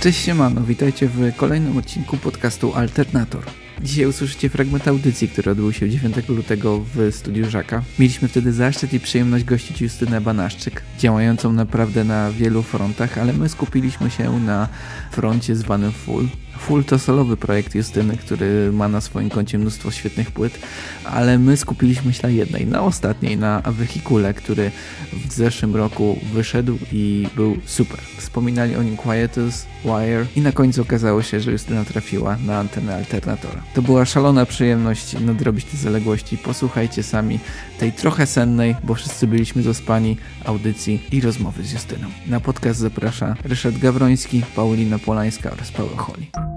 [0.00, 3.42] Cześć siemano, witajcie w kolejnym odcinku podcastu Alternator.
[3.82, 7.82] Dzisiaj usłyszycie fragment audycji, który odbył się 9 lutego w studiu Żaka.
[7.98, 13.48] Mieliśmy wtedy zaszczyt i przyjemność gościć Justynę Banaszczyk, działającą naprawdę na wielu frontach, ale my
[13.48, 14.68] skupiliśmy się na
[15.10, 16.28] froncie zwanym Full,
[16.60, 20.58] Full to solowy projekt Justyny, który ma na swoim koncie mnóstwo świetnych płyt,
[21.04, 24.70] ale my skupiliśmy się na jednej, na ostatniej, na Wehikule, który
[25.12, 28.00] w zeszłym roku wyszedł i był super.
[28.16, 32.96] Wspominali o nim Quietus, Wire i na końcu okazało się, że Justyna trafiła na antenę
[32.96, 33.62] alternatora.
[33.74, 36.38] To była szalona przyjemność nadrobić te zaległości.
[36.38, 37.38] Posłuchajcie sami
[37.78, 42.08] tej trochę sennej, bo wszyscy byliśmy zaspani, audycji i rozmowy z Justyną.
[42.26, 46.49] Na podcast zaprasza Ryszard Gawroński, Paulina Polańska oraz Paweł Holi.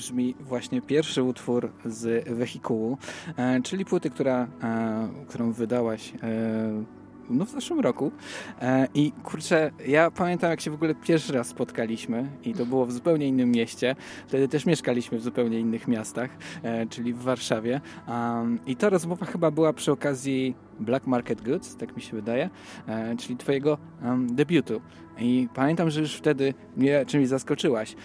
[0.00, 2.98] Brzmi właśnie pierwszy utwór z Wehikułu,
[3.36, 6.12] e, czyli płyty, która, e, którą wydałaś
[7.30, 8.12] no w zeszłym roku.
[8.60, 12.86] E, I kurczę, ja pamiętam jak się w ogóle pierwszy raz spotkaliśmy i to było
[12.86, 13.96] w zupełnie innym mieście.
[14.26, 16.30] Wtedy też mieszkaliśmy w zupełnie innych miastach,
[16.62, 17.80] e, czyli w Warszawie.
[18.66, 22.50] I ta rozmowa chyba była przy okazji Black Market Goods, tak mi się wydaje,
[22.88, 23.78] e, czyli twojego
[24.26, 24.80] debiutu.
[25.18, 27.96] I pamiętam, że już wtedy mnie czymś zaskoczyłaś.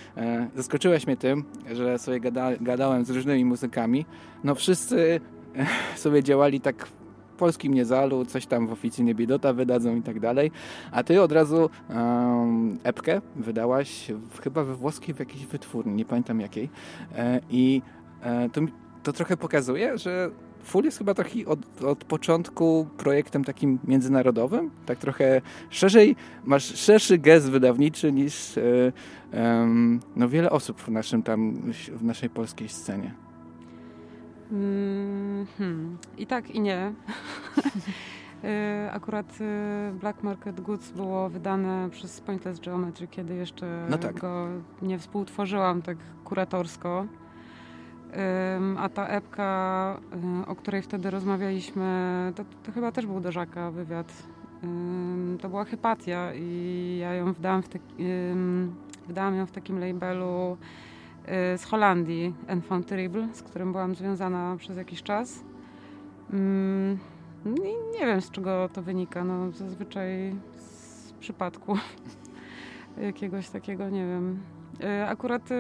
[0.56, 1.44] Zaskoczyłaś mnie tym,
[1.74, 4.06] że sobie gada, gadałem z różnymi muzykami.
[4.44, 5.20] No wszyscy
[5.96, 6.88] sobie działali tak
[7.36, 10.52] polskim niezalu, coś tam w oficynie Bidota wydadzą i tak dalej.
[10.92, 14.12] A ty od razu um, epkę wydałaś
[14.44, 16.70] chyba we włoskiej w jakiejś wytwórni, nie pamiętam jakiej.
[17.16, 17.82] E, I
[18.22, 18.62] e, to,
[19.04, 20.30] to trochę pokazuje, że
[20.64, 27.18] Full jest chyba taki od, od początku projektem takim międzynarodowym, tak trochę szerzej, masz szerszy
[27.18, 28.92] gest wydawniczy niż e,
[30.16, 31.54] no wiele osób w naszym tam,
[31.92, 33.25] w naszej polskiej scenie.
[34.52, 35.98] Mm, hmm.
[36.18, 36.94] I tak, i nie.
[38.44, 44.20] Y, akurat y, Black Market Goods było wydane przez Pointless Geometry, kiedy jeszcze no tak.
[44.20, 44.48] go
[44.82, 47.06] nie współtworzyłam tak kuratorsko.
[48.78, 50.00] A ta epka,
[50.44, 54.14] y, o której wtedy rozmawialiśmy, to, to chyba też był do Żaka wywiad.
[55.42, 57.94] To była Hypatia i ja ją wydałam w, taki,
[59.08, 60.58] wydałam ją w takim labelu
[61.58, 65.44] z Holandii, Enfant Terrible, z którym byłam związana przez jakiś czas.
[66.34, 67.00] Mm,
[68.00, 69.24] nie wiem z czego to wynika.
[69.24, 71.78] No, zazwyczaj z przypadku
[72.98, 74.40] jakiegoś takiego, nie wiem.
[74.84, 75.56] Y, akurat y,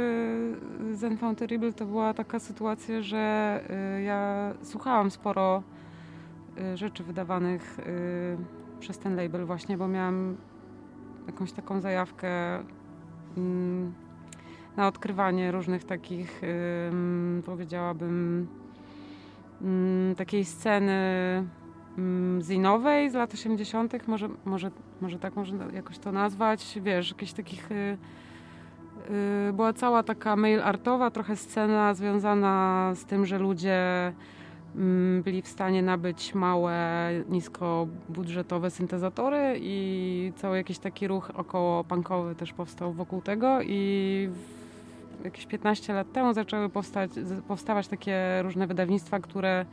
[0.94, 3.63] z Enfant Terrible to była taka sytuacja, że
[4.06, 5.63] ja słuchałam sporo
[6.75, 7.77] rzeczy wydawanych
[8.79, 10.38] przez ten label właśnie, bo miałam
[11.27, 12.59] jakąś taką zajawkę
[13.38, 13.94] mm,
[14.77, 16.42] na odkrywanie różnych takich,
[17.45, 18.48] powiedziałabym,
[20.18, 20.94] takiej sceny
[22.42, 27.72] zinowej z lat 80., może, może, może tak można jakoś to nazwać, wiesz, jakichś takich.
[27.72, 27.98] Y,
[29.50, 34.13] y, była cała taka mail artowa, trochę scena związana z tym, że ludzie
[35.24, 42.54] byli w stanie nabyć małe, niskobudżetowe syntezatory i cały jakiś taki ruch około punkowy też
[42.54, 44.30] powstał wokół tego i
[45.23, 47.12] jakieś 15 lat temu zaczęły powstać,
[47.47, 49.65] powstawać takie różne wydawnictwa, które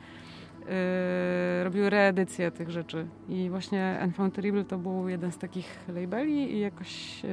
[0.58, 3.06] yy, robiły reedycje tych rzeczy.
[3.28, 7.30] I właśnie Enfant Terrible to był jeden z takich labeli i jakoś, yy,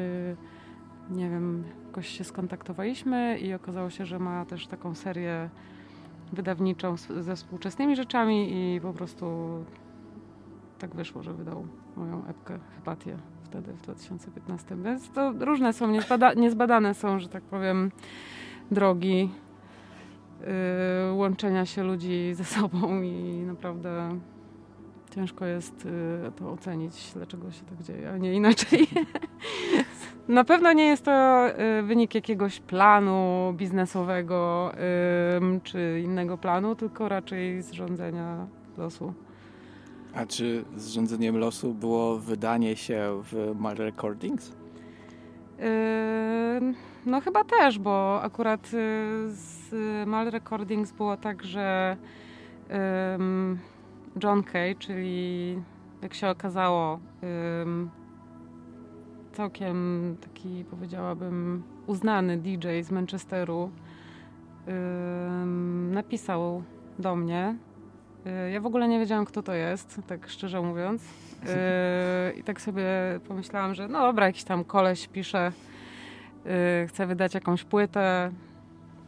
[1.09, 5.50] nie wiem, jakoś się skontaktowaliśmy i okazało się, że ma też taką serię
[6.33, 9.25] wydawniczą ze współczesnymi rzeczami i po prostu
[10.79, 13.17] tak wyszło, że wydał moją epkę Hypatię
[13.50, 14.75] wtedy w 2015.
[14.75, 17.92] Więc to różne są, niezbada niezbadane są, że tak powiem,
[18.72, 19.30] drogi
[20.42, 24.19] yy, łączenia się ludzi ze sobą i naprawdę
[25.16, 28.88] ciężko jest yy, to ocenić, dlaczego się tak dzieje, a nie inaczej.
[30.28, 34.72] Na pewno nie jest to yy, wynik jakiegoś planu biznesowego
[35.63, 38.48] czy innego planu, tylko raczej zrządzenia
[38.78, 39.13] losu.
[40.13, 44.51] A czy zrządzeniem losu było wydanie się w Mal Recordings?
[45.59, 46.73] Yy,
[47.06, 48.69] no chyba też, bo akurat y,
[49.31, 49.73] z
[50.07, 51.97] Mal Recordings było tak, że
[52.69, 52.75] yy,
[54.23, 55.61] John Kay, czyli
[56.01, 57.29] jak się okazało yy,
[59.33, 63.71] całkiem taki powiedziałabym uznany DJ z Manchesteru
[65.91, 66.63] napisał
[67.00, 67.55] do mnie
[68.51, 71.01] ja w ogóle nie wiedziałam, kto to jest, tak szczerze mówiąc.
[71.43, 72.86] Y, I tak sobie
[73.27, 75.51] pomyślałam, że no dobra, jakiś tam koleś pisze,
[76.83, 78.31] y, chce wydać jakąś płytę,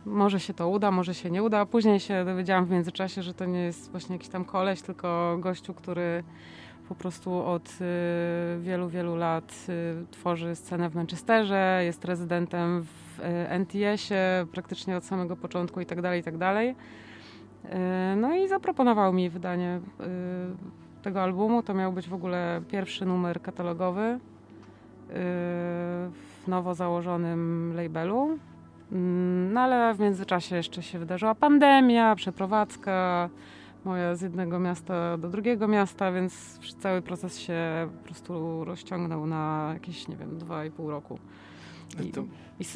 [0.06, 1.66] może się to uda, może się nie uda.
[1.66, 5.74] Później się dowiedziałam w międzyczasie, że to nie jest właśnie jakiś tam koleś, tylko gościu,
[5.74, 6.24] który
[6.90, 7.78] po prostu od
[8.60, 9.68] wielu, wielu lat
[10.12, 16.22] tworzy scenę w Manchesterze, jest rezydentem w NTS-ie praktycznie od samego początku i tak dalej,
[16.22, 16.76] i tak dalej.
[17.70, 20.06] E, no i zaproponował mi wydanie e,
[21.04, 21.64] tego albumu.
[21.64, 24.20] To miał być w ogóle pierwszy numer katalogowy e,
[25.10, 28.38] w nowo założonym labelu.
[28.92, 33.30] Mm, no ale w międzyczasie jeszcze się wydarzyła pandemia, przeprowadzka
[33.86, 39.72] moja z jednego miasta do drugiego miasta, więc cały proces się po prostu rozciągnął na
[39.74, 41.20] jakieś, nie wiem, dwa i pół roku.
[42.00, 42.12] I,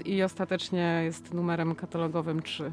[0.08, 2.72] i, i ostatecznie jest numerem katalogowym 3.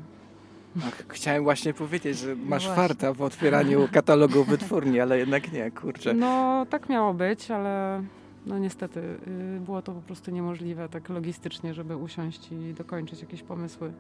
[0.79, 5.53] Ach, chciałem właśnie powiedzieć, że no masz no farta w otwieraniu katalogu wytwórni, ale jednak
[5.53, 6.15] nie, kurczę.
[6.15, 8.03] No tak miało być, ale
[8.47, 13.43] no niestety y, było to po prostu niemożliwe tak logistycznie, żeby usiąść i dokończyć jakieś
[13.43, 13.93] pomysły.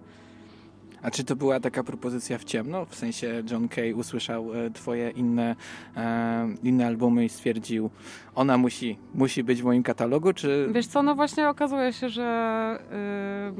[1.03, 2.87] A czy to była taka propozycja w ciemno?
[2.87, 5.57] W sensie John Kay usłyszał e, twoje inne,
[5.97, 7.91] e, inne albumy i stwierdził,
[8.35, 10.69] ona musi, musi być w moim katalogu, czy...
[10.73, 12.79] Wiesz co, no właśnie okazuje się, że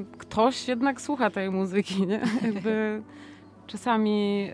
[0.01, 2.21] y, ktoś jednak słucha tej muzyki, nie?
[2.55, 3.03] Jakby
[3.67, 4.49] czasami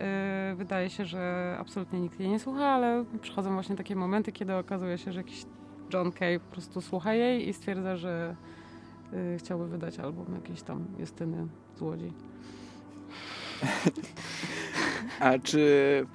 [0.51, 4.55] y, wydaje się, że absolutnie nikt jej nie słucha, ale przychodzą właśnie takie momenty, kiedy
[4.55, 5.45] okazuje się, że jakiś
[5.93, 8.35] John Kay po prostu słucha jej i stwierdza, że
[9.13, 12.13] y, chciałby wydać album jakiejś tam Justyny z Łodzi.
[15.19, 16.05] A czy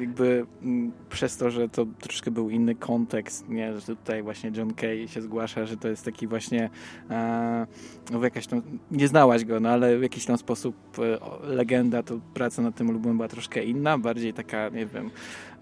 [0.00, 3.80] jakby mm, przez to, że to troszkę był inny kontekst, nie?
[3.80, 6.70] że tutaj właśnie John Kay się zgłasza, że to jest taki właśnie
[7.10, 7.66] e,
[8.10, 12.20] no jakaś tam, nie znałaś go, no ale w jakiś tam sposób e, legenda, to
[12.34, 15.10] praca nad tym albumem była troszkę inna, bardziej taka, nie wiem,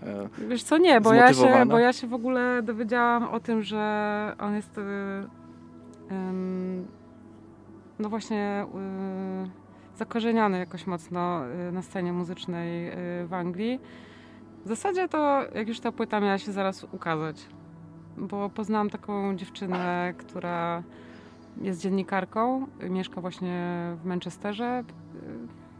[0.02, 3.62] e, Wiesz co, nie, bo ja, się, bo ja się w ogóle dowiedziałam o tym,
[3.62, 5.26] że on jest e,
[7.98, 8.66] no właśnie
[9.96, 13.80] zakorzeniony jakoś mocno y, na scenie muzycznej y, w Anglii.
[14.64, 17.46] W zasadzie to, jak już ta płyta miała się zaraz ukazać,
[18.16, 20.82] bo poznałam taką dziewczynę, która
[21.60, 23.72] jest dziennikarką, mieszka właśnie
[24.02, 24.84] w Manchesterze.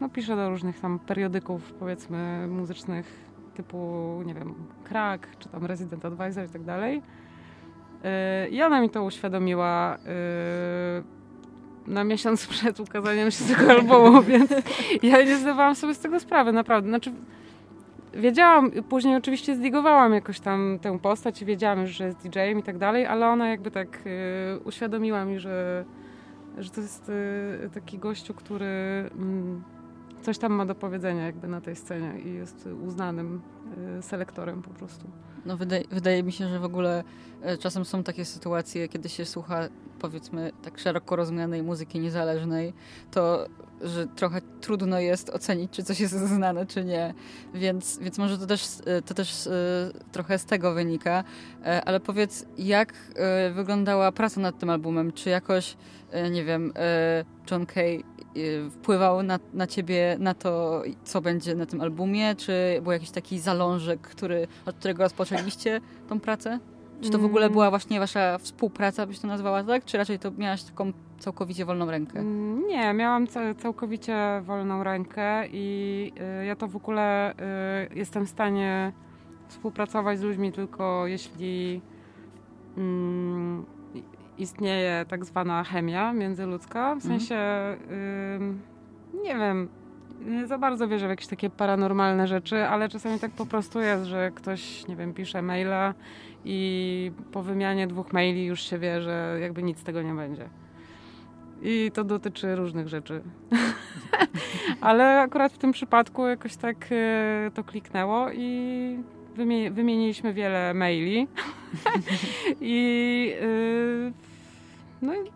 [0.01, 6.05] No, pisze do różnych tam periodyków, powiedzmy, muzycznych typu, nie wiem, Crack, czy tam Resident
[6.05, 7.01] Advisor i tak dalej.
[8.45, 9.97] Y, I ona mi to uświadomiła
[11.87, 14.51] na miesiąc przed ukazaniem się tego albumu, więc
[15.03, 16.89] ja nie zdawałam sobie z tego sprawy, naprawdę.
[16.89, 17.11] Znaczy,
[18.13, 22.63] wiedziałam, później oczywiście zdigowałam jakoś tam tę postać i wiedziałam już, że jest DJ-em i
[22.63, 25.85] tak dalej, ale ona jakby tak y, uświadomiła mi, że,
[26.57, 28.65] że to jest y, taki gościu, który
[30.21, 33.41] y, coś tam ma do powiedzenia jakby na tej scenie i jest uznanym
[33.99, 35.07] y, selektorem po prostu.
[35.45, 37.03] No wydaje, wydaje mi się, że w ogóle
[37.41, 39.67] e, czasem są takie sytuacje, kiedy się słucha
[39.99, 42.73] powiedzmy tak szeroko rozumianej muzyki niezależnej,
[43.11, 43.47] to
[43.81, 47.13] że trochę trudno jest ocenić, czy coś jest znane, czy nie.
[47.53, 49.51] Więc, więc może to też, e, to też e,
[50.11, 51.23] trochę z tego wynika.
[51.85, 52.93] Ale powiedz, jak
[53.53, 55.11] wyglądała praca nad tym albumem?
[55.11, 55.77] Czy jakoś,
[56.31, 56.73] nie wiem,
[57.51, 58.03] John Kay
[58.71, 62.35] wpływał na, na ciebie, na to, co będzie na tym albumie?
[62.35, 66.59] Czy był jakiś taki zalążek, który, od którego rozpoczęliście tą pracę?
[67.01, 69.85] Czy to w ogóle była właśnie wasza współpraca, byś to nazwała, tak?
[69.85, 72.19] Czy raczej to miałaś taką całkowicie wolną rękę?
[72.19, 73.27] Mm, nie, miałam
[73.57, 76.11] całkowicie wolną rękę i
[76.41, 77.35] y, ja to w ogóle y,
[77.95, 78.91] jestem w stanie
[79.47, 81.81] współpracować z ludźmi tylko jeśli
[82.77, 83.65] mm,
[84.37, 86.95] istnieje tak zwana chemia międzyludzka.
[86.95, 87.19] W mhm.
[87.19, 87.37] sensie,
[89.23, 89.69] nie wiem,
[90.25, 94.03] nie za bardzo wierzę w jakieś takie paranormalne rzeczy, ale czasami tak po prostu jest,
[94.03, 95.93] że ktoś, nie wiem, pisze maila
[96.49, 100.49] i po wymianie dwóch maili już się wie, że jakby nic z tego nie będzie.
[101.61, 103.21] I to dotyczy różnych rzeczy.
[104.81, 108.97] ale akurat w tym przypadku jakoś tak y, to kliknęło i
[109.71, 111.27] wymieniliśmy wiele maili.
[112.61, 114.13] I yy,
[115.01, 115.31] no i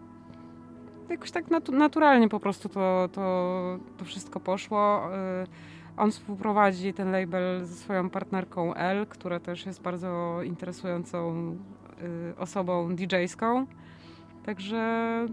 [1.09, 5.09] jakoś tak natu naturalnie po prostu to, to, to wszystko poszło.
[6.01, 11.55] On współprowadzi ten label ze swoją partnerką L, która też jest bardzo interesującą
[12.31, 13.65] y, osobą DJ-ską.
[14.45, 15.25] Także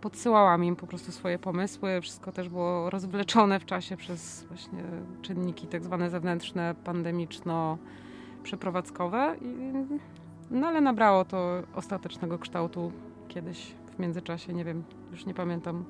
[0.00, 2.00] podsyłałam im po prostu swoje pomysły.
[2.00, 4.82] Wszystko też było rozwleczone w czasie przez właśnie
[5.22, 9.36] czynniki tak zwane zewnętrzne, pandemiczno-przeprowadzkowe.
[10.50, 12.92] No ale nabrało to ostatecznego kształtu
[13.28, 15.84] kiedyś w międzyczasie, nie wiem, już nie pamiętam,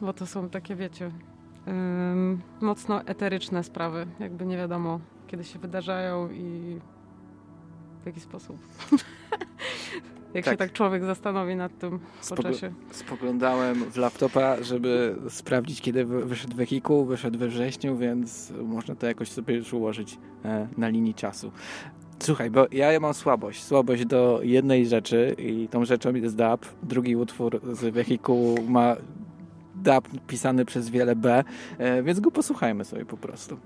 [0.00, 1.10] bo to są takie, wiecie,
[2.60, 6.78] mocno eteryczne sprawy, jakby nie wiadomo, kiedy się wydarzają i
[8.02, 8.56] w jaki sposób.
[10.34, 10.54] Jak tak.
[10.54, 12.72] się tak człowiek zastanowi nad tym po Spogl czasie.
[12.90, 17.04] Spoglądałem w laptopa, żeby sprawdzić, kiedy wyszedł wehikuł.
[17.04, 21.52] Wyszedł we wrześniu, więc można to jakoś sobie już ułożyć e, na linii czasu.
[22.18, 23.62] Słuchaj, bo ja mam słabość.
[23.62, 26.66] Słabość do jednej rzeczy i tą rzeczą jest DAP.
[26.82, 28.96] Drugi utwór z wehikułu ma
[29.82, 31.44] DAP pisany przez wiele B,
[31.78, 33.58] e, więc go posłuchajmy sobie po prostu.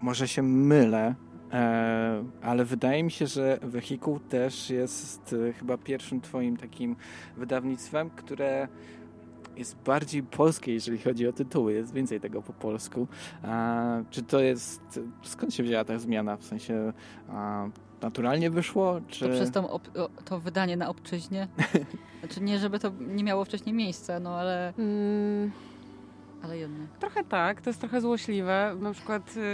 [0.00, 1.14] Może się mylę,
[1.52, 6.96] e, ale wydaje mi się, że Wehikuł też jest e, chyba pierwszym twoim takim
[7.36, 8.68] wydawnictwem, które
[9.56, 11.72] jest bardziej polskie, jeżeli chodzi o tytuły.
[11.72, 13.08] Jest więcej tego po polsku.
[14.10, 15.00] Czy to jest...
[15.22, 16.36] Skąd się wzięła ta zmiana?
[16.36, 16.92] W sensie
[18.02, 19.00] naturalnie wyszło?
[19.08, 19.28] Czy...
[19.28, 19.80] To przez to,
[20.24, 21.48] to wydanie na obczyźnie?
[22.20, 24.74] znaczy nie, żeby to nie miało wcześniej miejsca, no ale...
[24.78, 25.50] Mm.
[26.42, 26.88] Ale jednak.
[27.00, 28.76] Trochę tak, to jest trochę złośliwe.
[28.80, 29.50] Na przykład yy, yy,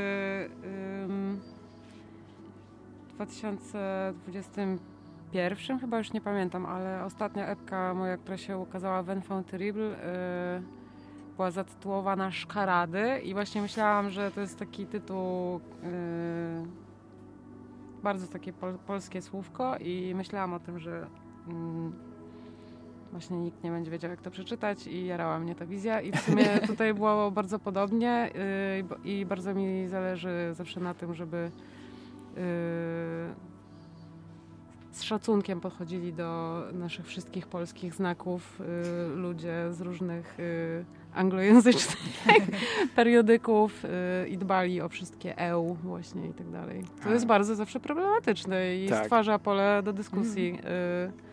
[3.09, 9.51] w 2021 chyba już nie pamiętam, ale ostatnia epka moja, która się ukazała w Enfant
[9.51, 9.97] Terrible yy,
[11.37, 15.90] była zatytułowana Szkarady i właśnie myślałam, że to jest taki tytuł yy,
[18.03, 21.07] bardzo takie pol polskie słówko i myślałam o tym, że
[21.47, 22.12] yy,
[23.12, 26.20] właśnie nikt nie będzie wiedział, jak to przeczytać i jarała mnie ta wizja i w
[26.20, 28.31] sumie tutaj było bardzo podobnie
[29.05, 31.51] yy, i bardzo mi zależy zawsze na tym, żeby
[32.37, 32.42] yy,
[34.92, 42.46] z szacunkiem podchodzili do naszych wszystkich polskich znaków yy, ludzie z różnych y, anglojęzycznych
[42.96, 46.85] periodyków y, i dbali o wszystkie EU właśnie i tak dalej.
[47.03, 49.05] To jest bardzo zawsze problematyczne i tak.
[49.05, 50.51] stwarza pole do dyskusji.
[50.51, 51.32] Mm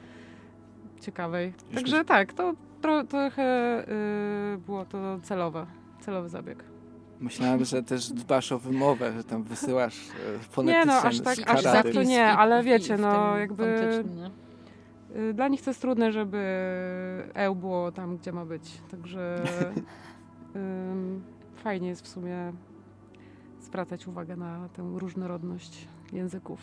[1.00, 1.54] ciekawej.
[1.76, 3.84] Także tak, to tro, trochę
[4.52, 5.66] yy, było to celowe,
[6.00, 6.64] celowy zabieg.
[7.20, 10.08] Myślałem, że też dbasz o wymowę, że tam wysyłasz
[10.50, 14.04] fonetyczne Nie no, aż tak, aż tak to nie, ale wiecie, no jakby...
[15.16, 16.38] Y, dla nich to jest trudne, żeby
[17.34, 18.82] eł było tam, gdzie ma być.
[18.92, 19.44] Także
[21.64, 22.54] fajnie jest w sumie
[23.62, 26.60] zwracać uwagę na tę różnorodność języków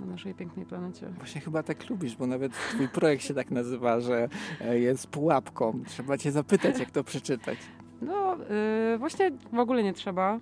[0.00, 1.06] na naszej pięknej planecie.
[1.16, 4.28] Właśnie chyba tak lubisz, bo nawet twój projekt się tak nazywa, że
[4.60, 5.80] e, jest pułapką.
[5.86, 7.58] Trzeba cię zapytać, jak to przeczytać.
[8.02, 8.36] No,
[8.90, 10.40] yy, właśnie w ogóle nie trzeba.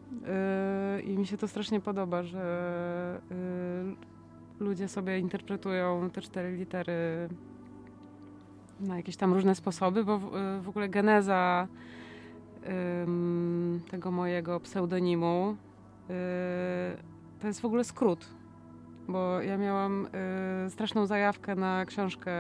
[0.97, 7.29] Yy, I mi się to strasznie podoba, że yy, ludzie sobie interpretują te cztery litery
[8.81, 10.31] na jakieś tam różne sposoby, bo w,
[10.63, 11.69] w ogóle geneza
[13.91, 15.57] tego mojego pseudonimu
[16.11, 16.13] y,
[17.41, 18.27] to jest w ogóle skrót.
[19.09, 20.07] Bo ja miałam
[20.67, 22.33] y, straszną zajawkę na książkę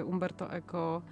[0.00, 1.02] y, Umberto Eco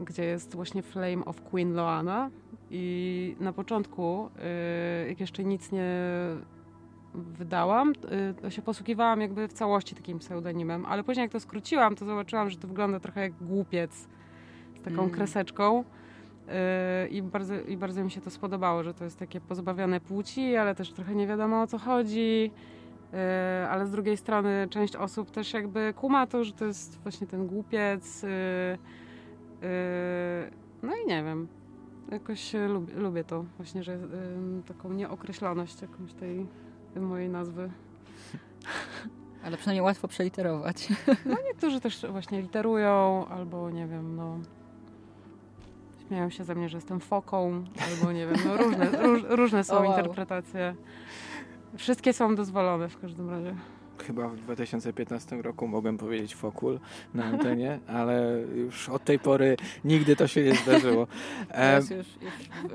[0.00, 2.30] gdzie jest właśnie Flame of Queen Loana
[2.70, 4.30] i na początku,
[5.04, 5.90] y, jak jeszcze nic nie
[7.14, 11.96] wydałam, y, to się posługiwałam jakby w całości takim pseudonimem, ale później jak to skróciłam,
[11.96, 14.08] to zobaczyłam, że to wygląda trochę jak głupiec
[14.80, 15.10] z taką mm.
[15.10, 15.84] kreseczką.
[17.04, 20.56] Y, I bardzo, I bardzo mi się to spodobało, że to jest takie pozbawione płci,
[20.56, 22.50] ale też trochę nie wiadomo o co chodzi.
[23.12, 27.26] E, ale z drugiej strony część osób też jakby kuma to, że to jest właśnie
[27.26, 28.24] ten głupiec.
[28.24, 28.28] E,
[29.62, 30.50] e,
[30.82, 31.48] no i nie wiem.
[32.10, 33.98] Jakoś lubię, lubię to właśnie, że
[34.66, 36.46] taką nieokreśloność jakąś tej,
[36.96, 37.70] mojej nazwy.
[39.44, 40.88] Ale przynajmniej łatwo przeliterować.
[41.26, 44.38] No niektórzy też właśnie literują, albo nie wiem, no
[46.06, 49.74] śmieją się ze mnie, że jestem foką, albo nie wiem, no różne, róż, różne są
[49.74, 49.84] wow.
[49.84, 50.74] interpretacje.
[51.76, 53.54] Wszystkie są dozwolone w każdym razie.
[54.06, 56.80] Chyba w 2015 roku mogłem powiedzieć fokul
[57.14, 61.06] na antenie, ale już od tej pory nigdy to się nie zdarzyło.
[61.52, 62.32] Teraz już, już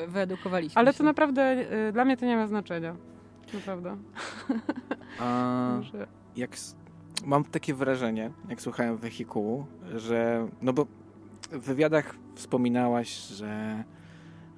[0.08, 2.96] wyedukowaliśmy Ale to naprawdę y, dla mnie to nie ma znaczenia.
[3.54, 3.98] Naprawdę.
[5.20, 5.80] A,
[6.36, 6.52] jak,
[7.26, 10.86] mam takie wrażenie, jak słuchałem wehikułu, że no bo
[11.52, 13.84] w wywiadach wspominałaś, że,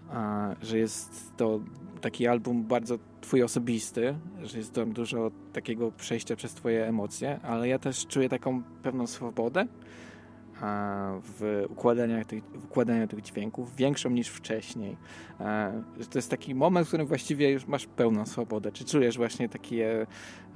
[0.10, 1.60] a, że jest to
[2.02, 7.68] taki album bardzo twój osobisty, że jest tam dużo takiego przejścia przez twoje emocje, ale
[7.68, 9.68] ja też czuję taką pewną swobodę
[11.24, 14.98] w układaniu tych, układaniu tych dźwięków, większą niż wcześniej.
[16.10, 18.72] To jest taki moment, w którym właściwie już masz pełną swobodę.
[18.72, 20.08] Czy czujesz właśnie takie,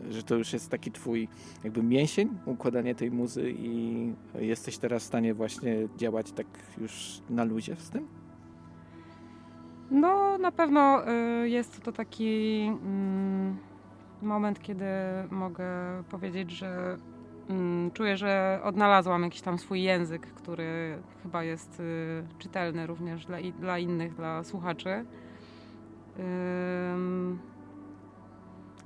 [0.09, 1.27] że to już jest taki twój
[1.63, 7.43] jakby mięsień, układanie tej muzy i jesteś teraz w stanie właśnie działać tak już na
[7.43, 8.20] luzie z tym?
[9.91, 11.03] No, na pewno
[11.43, 13.57] y, jest to taki mm,
[14.21, 14.85] moment, kiedy
[15.31, 15.65] mogę
[16.09, 16.97] powiedzieć, że
[17.49, 23.37] mm, czuję, że odnalazłam jakiś tam swój język, który chyba jest y, czytelny również dla,
[23.59, 25.05] dla innych, dla słuchaczy.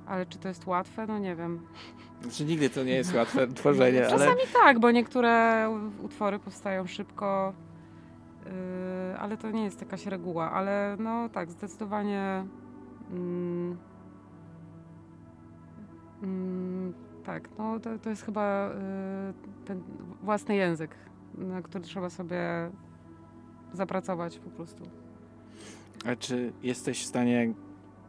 [0.06, 1.06] ale czy to jest łatwe?
[1.06, 1.66] No nie wiem.
[2.22, 4.00] Znaczy nigdy to nie jest łatwe tworzenie.
[4.00, 4.64] Czasami ale...
[4.64, 5.66] tak, bo niektóre
[6.02, 7.52] utwory powstają szybko,
[9.18, 12.46] ale to nie jest jakaś reguła, ale no tak, zdecydowanie
[13.10, 13.76] mm,
[16.22, 19.82] mm, tak, no to, to jest chyba y, ten
[20.22, 20.94] własny język,
[21.34, 22.70] na który trzeba sobie
[23.72, 24.84] zapracować po prostu.
[26.04, 27.54] A czy jesteś w stanie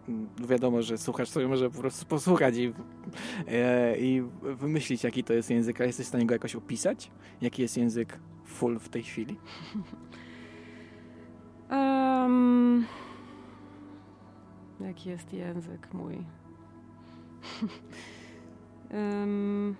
[0.09, 2.73] mm, wiadomo, że słuchasz sobie może po prostu posłuchać i,
[3.47, 7.11] e, i wymyślić, jaki to jest język, a jesteś w stanie go jakoś opisać?
[7.41, 9.37] Jaki jest język full w tej chwili?
[11.71, 12.85] Um,
[14.79, 16.15] jaki jest język mój?
[18.91, 19.75] um,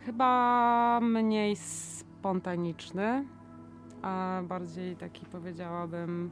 [0.00, 3.24] chyba mniej spontaniczny,
[4.02, 6.30] a bardziej taki powiedziałabym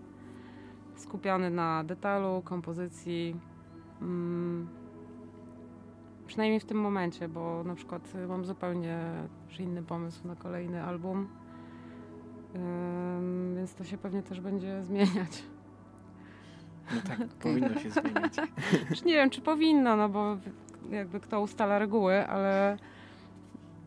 [0.97, 3.37] skupiony na detalu, kompozycji.
[4.01, 4.69] Um,
[6.27, 8.99] przynajmniej w tym momencie, bo na przykład mam zupełnie
[9.61, 11.29] inny pomysł na kolejny album
[13.57, 15.45] więc to się pewnie też będzie zmieniać.
[16.95, 18.37] No tak, powinno się zmieniać.
[18.91, 20.37] Już nie wiem, czy powinno, no bo
[20.91, 22.77] jakby kto ustala reguły, ale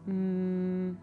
[0.08, 0.98] mm,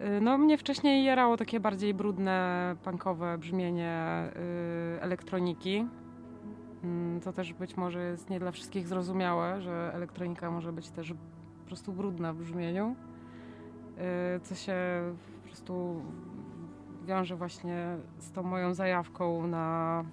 [0.00, 4.24] y, no mnie wcześniej jerało takie bardziej brudne, punkowe brzmienie
[4.96, 5.86] y, elektroniki.
[6.84, 11.14] Mm, to też być może jest nie dla wszystkich zrozumiałe, że elektronika może być też
[11.58, 12.96] po prostu brudna w brzmieniu.
[13.98, 14.74] Y, co się
[15.42, 16.02] po prostu
[17.04, 20.04] wiąże właśnie z tą moją zajawką na,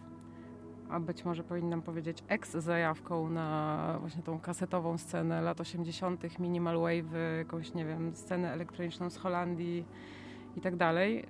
[0.90, 7.38] a być może powinnam powiedzieć ex-zajawką na właśnie tą kasetową scenę lat 80., minimal wave,
[7.38, 9.86] jakąś, nie wiem, scenę elektroniczną z Holandii
[10.56, 11.26] i tak dalej.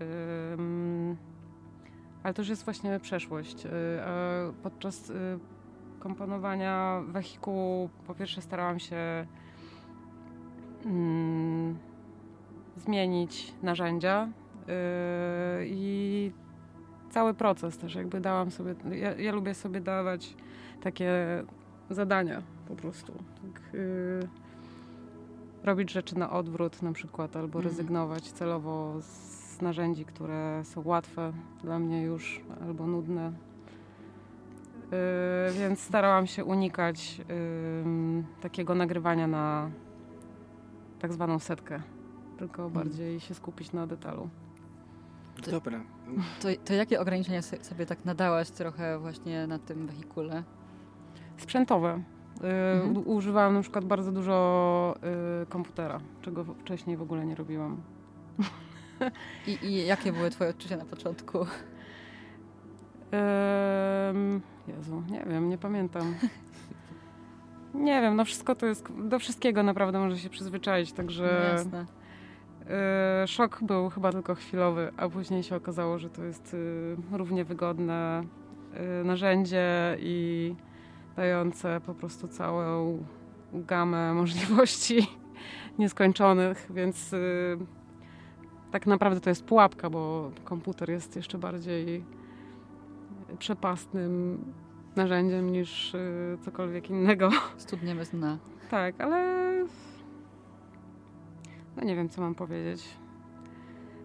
[2.23, 3.67] ale to już jest właśnie przeszłość.
[4.63, 5.11] Podczas
[5.99, 9.27] komponowania wehikułu po pierwsze starałam się
[10.85, 11.77] mm,
[12.77, 14.29] zmienić narzędzia
[15.65, 16.31] i
[17.09, 20.35] cały proces też jakby dałam sobie, ja, ja lubię sobie dawać
[20.81, 21.13] takie
[21.89, 23.13] zadania po prostu.
[23.13, 24.27] Tak, yy,
[25.63, 27.71] robić rzeczy na odwrót na przykład, albo mm.
[27.71, 33.31] rezygnować celowo z narzędzi, które są łatwe dla mnie już, albo nudne.
[34.91, 37.25] Yy, więc starałam się unikać yy,
[38.41, 39.69] takiego nagrywania na
[40.99, 41.81] tak zwaną setkę,
[42.41, 42.73] tylko mm.
[42.73, 44.29] bardziej się skupić na detalu.
[45.43, 45.83] To, Dobra.
[46.41, 50.43] To, to jakie ograniczenia sobie tak nadałaś trochę właśnie na tym wehikule?
[51.37, 52.03] Sprzętowe.
[52.43, 53.07] Y, mhm.
[53.07, 54.95] Używałam na przykład bardzo dużo
[55.43, 57.81] y, komputera, czego wcześniej w ogóle nie robiłam.
[59.47, 61.37] I, I, jakie były twoje odczucia na początku?
[64.67, 66.15] Jezu, nie wiem, nie pamiętam.
[67.73, 71.23] Nie wiem, no wszystko to jest, do wszystkiego naprawdę może się przyzwyczaić, także...
[71.23, 71.85] No jasne.
[73.23, 76.55] Y, szok był chyba tylko chwilowy, a później się okazało, że to jest
[77.11, 78.23] równie wygodne
[79.03, 80.55] narzędzie i
[81.15, 83.03] dające po prostu całą
[83.53, 85.07] gamę możliwości
[85.79, 87.15] nieskończonych, więc
[88.71, 92.03] tak naprawdę to jest pułapka, bo komputer jest jeszcze bardziej
[93.39, 94.39] przepastnym
[94.95, 95.95] narzędziem niż
[96.41, 97.29] cokolwiek innego.
[97.57, 98.37] Studnie bez dna.
[98.69, 99.40] Tak, ale
[101.77, 102.83] no nie wiem, co mam powiedzieć.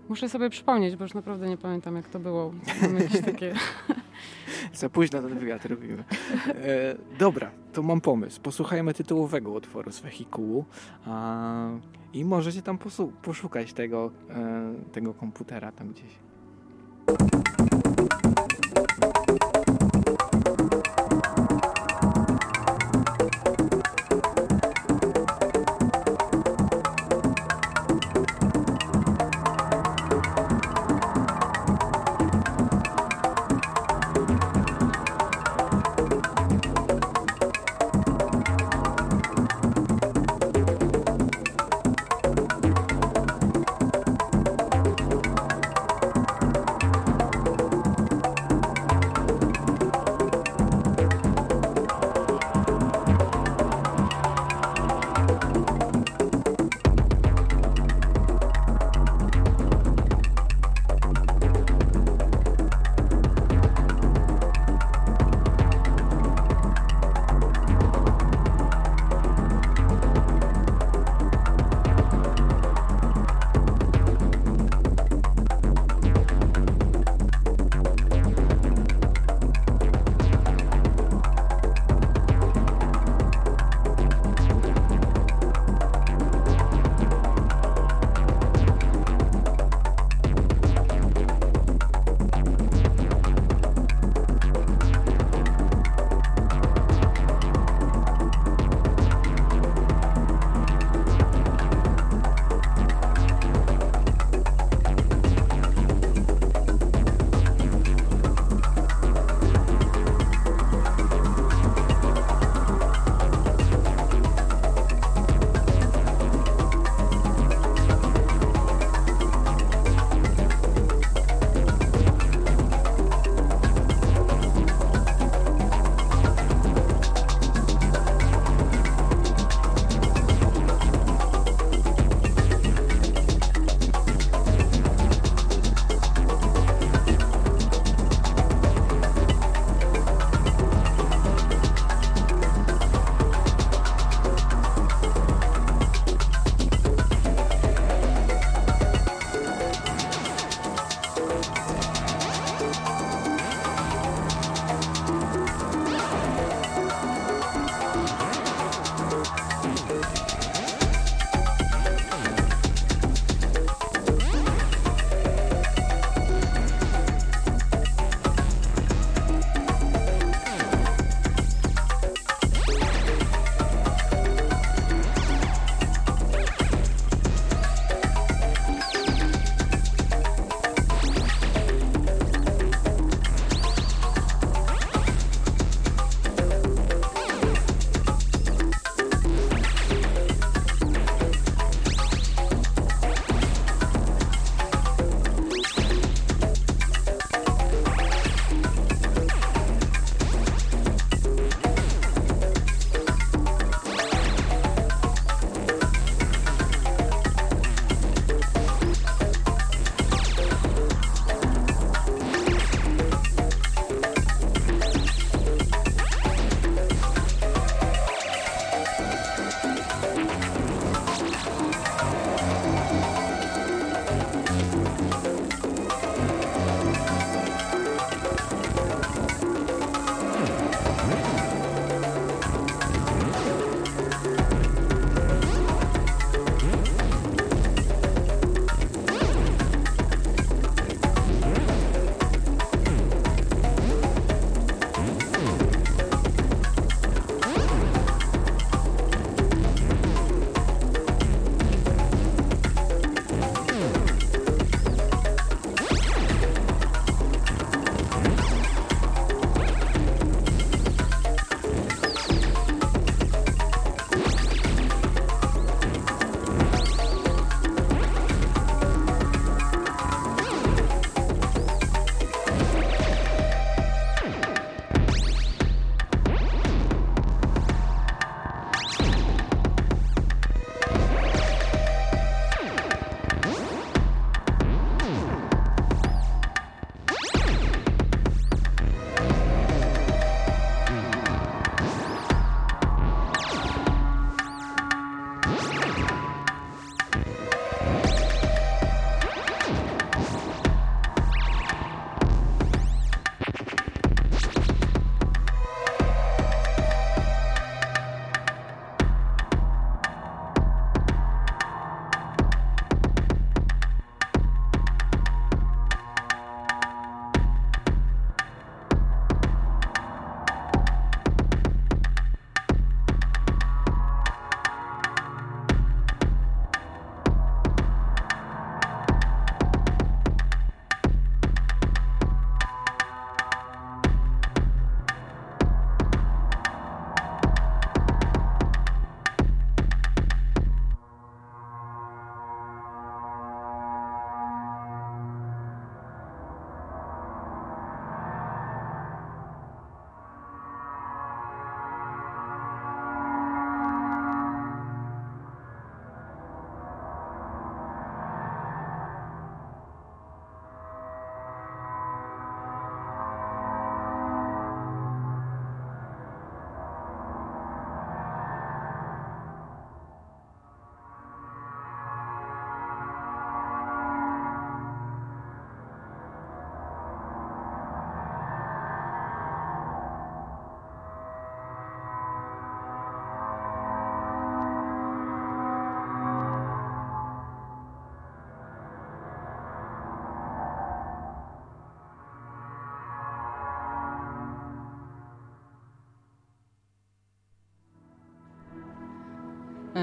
[0.08, 2.52] Muszę sobie przypomnieć, bo już naprawdę nie pamiętam, jak to było.
[2.82, 3.54] Mam jakieś takie
[4.72, 6.04] Za późno ten wywiad robimy.
[6.48, 8.40] E, dobra, to mam pomysł.
[8.40, 10.64] Posłuchajmy tytułowego utworu z wehikułu
[11.06, 11.68] a,
[12.12, 12.78] i możecie tam
[13.22, 16.10] poszukać tego, e, tego komputera tam gdzieś.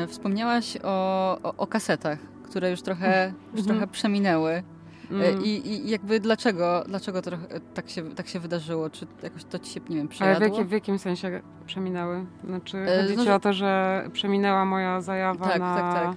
[0.07, 3.65] Wspomniałaś o, o, o kasetach, które już trochę, już mhm.
[3.65, 4.63] trochę przeminęły.
[5.11, 5.43] Mm.
[5.43, 7.31] I, I, jakby dlaczego, dlaczego to
[7.73, 8.89] tak się, tak się wydarzyło?
[8.89, 10.45] Czy jakoś to ci się, nie wiem, przejadło?
[10.45, 12.25] Ale w, jak, w jakim sensie przeminęły?
[12.43, 16.15] Znaczy, e, chodzi no, ci o to, że przeminęła moja zajawa tak, na tak, tak.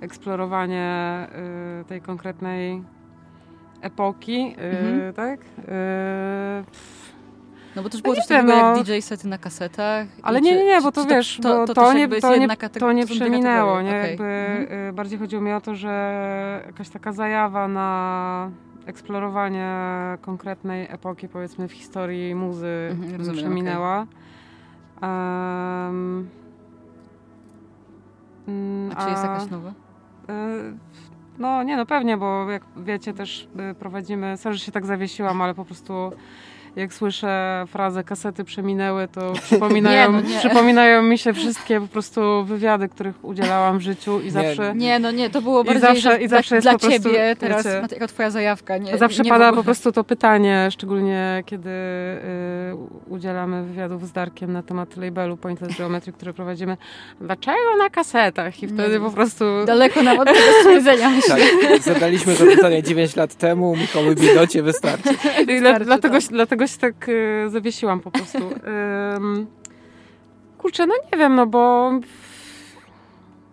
[0.00, 1.26] eksplorowanie
[1.80, 2.82] y, tej konkretnej
[3.80, 5.14] epoki, y, mhm.
[5.14, 5.40] tak?
[5.40, 5.44] Y,
[7.76, 8.76] no bo też było coś takiego no.
[8.76, 10.06] jak DJ sety na kasetach.
[10.22, 13.06] Ale nie, nie, nie, bo to, wiesz, to, to, to, nie, to, nie, to nie
[13.06, 13.90] przeminęło, nie?
[13.90, 14.08] Okay.
[14.08, 14.88] Jakby mhm.
[14.88, 18.50] Y, bardziej chodziło mi o to, że jakaś taka zajawa na
[18.86, 19.74] eksplorowanie
[20.20, 24.06] konkretnej epoki, powiedzmy, w historii muzy mhm, rozumiem, przeminęła.
[24.96, 25.10] Okay.
[25.88, 26.28] Um,
[28.96, 29.68] a, czy jest jakaś nowa?
[29.68, 29.72] Y,
[31.38, 35.42] no nie, no pewnie, bo jak wiecie też y, prowadzimy, sorry, że się tak zawiesiłam,
[35.42, 36.12] ale po prostu
[36.76, 42.44] jak słyszę frazę kasety przeminęły, to przypominają, nie, no przypominają mi się wszystkie po prostu
[42.44, 44.74] wywiady, których udzielałam w życiu i zawsze...
[44.76, 47.36] Nie, no nie, to było bardziej i zawsze, i zawsze jest dla po prostu, ciebie
[47.38, 48.78] teraz, wiecie, jako twoja zajawka.
[48.78, 54.52] Nie, zawsze nie pada po prostu to pytanie, szczególnie kiedy y, udzielamy wywiadów z Darkiem
[54.52, 56.76] na temat labelu Pointed Geometry, który prowadzimy.
[57.20, 58.62] Dlaczego na kasetach?
[58.62, 59.44] I wtedy po prostu...
[59.66, 61.10] Daleko od tego stwierdzenia.
[61.28, 65.08] Tak, zadaliśmy to pytanie 9 lat temu, Mikołaj Bidocie wystarczy.
[65.42, 68.38] I wystarczy dlatego, dlatego się tak y, zawiesiłam po prostu.
[70.58, 71.92] kurczę, no nie wiem, no bo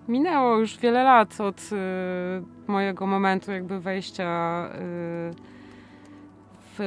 [0.08, 4.70] minęło już wiele lat od y, mojego momentu jakby wejścia
[5.36, 5.49] y,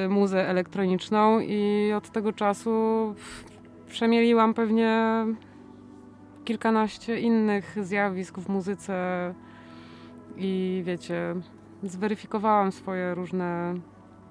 [0.09, 3.15] muzę elektroniczną i od tego czasu
[3.89, 5.25] przemieliłam pewnie
[6.45, 8.95] kilkanaście innych zjawisk w muzyce
[10.37, 11.35] i wiecie,
[11.83, 13.75] zweryfikowałam swoje różne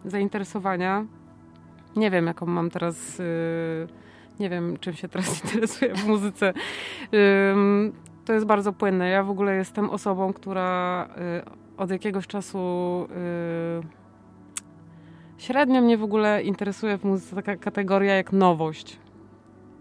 [0.06, 1.06] zainteresowania.
[1.96, 3.20] Nie wiem, jaką mam teraz.
[3.20, 3.26] Yy,
[4.40, 6.54] nie wiem, czym się teraz interesuję w muzyce.
[7.12, 7.20] Yy,
[8.26, 9.10] to jest bardzo płynne.
[9.10, 12.58] Ja w ogóle jestem osobą, która yy, od jakiegoś czasu
[13.04, 14.01] y,
[15.42, 19.00] średnio mnie w ogóle interesuje w muzyce taka kategoria jak nowość.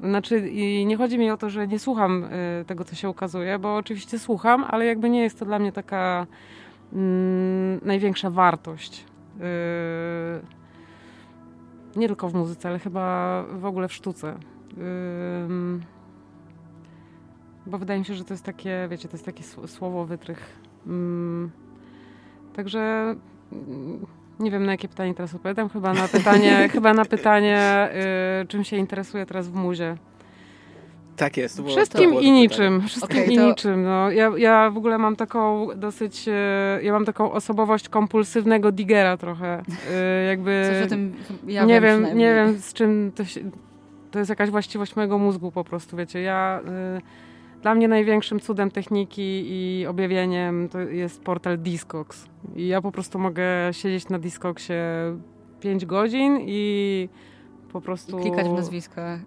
[0.01, 3.59] Znaczy, i nie chodzi mi o to, że nie słucham y, tego, co się ukazuje,
[3.59, 6.27] bo oczywiście słucham, ale jakby nie jest to dla mnie taka
[6.93, 9.05] mm, największa wartość.
[9.37, 9.41] Y,
[11.99, 14.39] nie tylko w muzyce, ale chyba w ogóle w sztuce.
[17.67, 20.61] bo wydaje mi się, że to jest takie, wiecie, to jest taki słowo wytrych.
[22.55, 23.15] także
[23.53, 24.07] mm,
[24.41, 25.69] nie wiem, na jakie pytanie teraz odpowiadam.
[25.69, 27.89] Chyba na pytanie, chyba na pytanie
[28.43, 29.97] y, czym się interesuje teraz w muzie.
[31.17, 31.63] Tak jest.
[31.67, 32.89] Wszystkim i niczym.
[32.89, 33.47] Wszystkim okay, i to...
[33.47, 33.83] niczym.
[33.83, 34.11] No.
[34.11, 36.33] Ja, ja w ogóle mam taką dosyć, e,
[36.83, 39.63] ja mam taką osobowość kompulsywnego digera trochę.
[39.93, 40.71] E, jakby...
[40.73, 41.15] Coś o tym
[41.47, 43.41] ja nie wiem, nie wiem z czym to się,
[44.11, 46.21] to jest jakaś właściwość mojego mózgu po prostu, wiecie.
[46.21, 47.01] Ja, e,
[47.63, 52.27] dla mnie największym cudem techniki i objawieniem to jest portal Discogs.
[52.57, 54.73] I ja po prostu mogę siedzieć na Discogsie
[55.61, 57.09] 5 godzin i
[57.73, 58.19] po prostu...
[58.19, 59.19] I klikać w nazwiska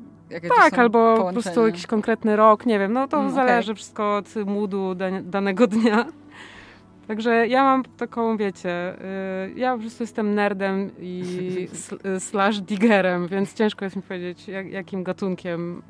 [0.42, 2.94] tak, albo po prostu jakiś konkretny rok, nie wiem.
[2.94, 3.76] No to mm, zależy okay.
[3.76, 6.06] wszystko od moodu danego dnia.
[7.08, 8.96] Także ja mam taką, wiecie,
[9.46, 11.24] y, ja po prostu jestem nerdem i
[12.06, 15.82] y, slash diggerem, więc ciężko jest mi powiedzieć, jak, jakim gatunkiem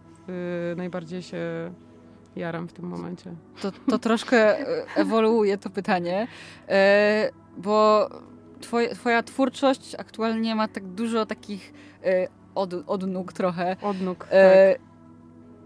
[0.71, 1.71] y, najbardziej się
[2.35, 3.31] jaram w tym momencie.
[3.61, 4.57] To, to troszkę
[4.95, 6.27] ewoluuje to pytanie,
[7.57, 8.09] bo
[8.61, 11.73] twoje, twoja twórczość aktualnie ma tak dużo takich
[12.55, 13.75] od, odnóg trochę.
[13.81, 14.75] Odnóg, e,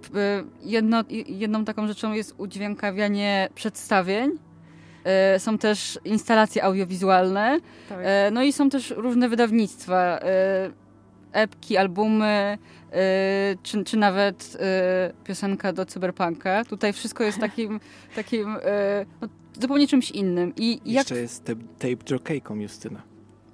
[0.02, 0.16] tak.
[0.62, 4.32] jedno, jedną taką rzeczą jest udźwiękawianie przedstawień.
[5.04, 7.60] E, są też instalacje audiowizualne.
[7.90, 7.98] Tak.
[8.02, 10.20] E, no i są też różne wydawnictwa.
[11.38, 12.58] Epki, albumy,
[12.92, 16.66] e, czy, czy nawet e, piosenka do cyberpunka.
[16.66, 17.80] Tutaj wszystko jest takim,
[18.16, 18.58] takim
[19.22, 19.28] no,
[19.62, 20.54] zupełnie czymś innym.
[20.56, 21.22] I Jeszcze jak...
[21.22, 21.46] jest
[21.80, 23.02] tape jockeyką Justyna.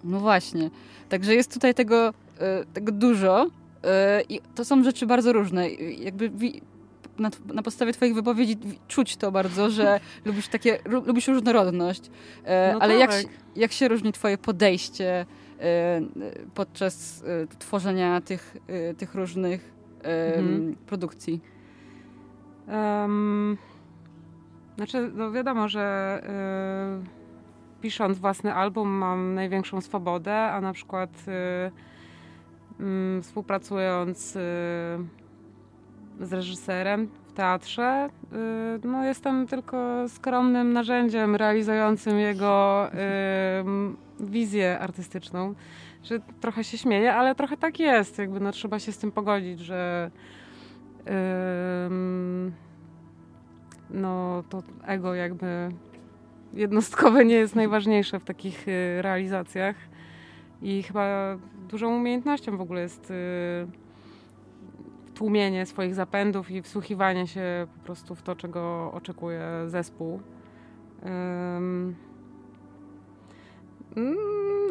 [0.03, 0.69] No właśnie.
[1.09, 3.47] Także jest tutaj tego E, tego dużo
[3.83, 5.69] e, i to są rzeczy bardzo różne.
[5.71, 6.31] Jakby
[7.19, 8.57] na, na, podstawie twoich wypowiedzi
[8.87, 12.01] czuć to bardzo, że lubisz takie, lubisz różnorodność.
[12.43, 13.11] E, no ale tak.
[13.11, 13.25] jak,
[13.55, 15.25] jak się różni twoje podejście
[16.53, 17.23] podczas
[17.59, 18.57] tworzenia tych,
[18.97, 20.75] tych różnych mhm.
[20.85, 21.41] produkcji?
[22.67, 23.57] Um,
[24.75, 26.21] znaczy, no wiadomo, że
[27.81, 31.09] pisząc własny album mam największą swobodę, a na przykład
[32.79, 34.39] Mm, współpracując y,
[36.19, 38.09] z reżyserem w teatrze,
[38.83, 45.53] y, no jestem tylko skromnym narzędziem realizującym jego y, wizję artystyczną.
[46.03, 48.17] Że trochę się śmieję, ale trochę tak jest.
[48.17, 50.11] Jakby no, trzeba się z tym pogodzić, że
[53.89, 55.69] no to ego jakby
[56.53, 59.75] jednostkowe nie jest najważniejsze w takich y, realizacjach.
[60.61, 61.37] I chyba
[61.69, 63.13] dużą umiejętnością w ogóle jest
[65.15, 70.19] tłumienie swoich zapędów i wsłuchiwanie się po prostu w to, czego oczekuje zespół.
[71.03, 71.95] Um,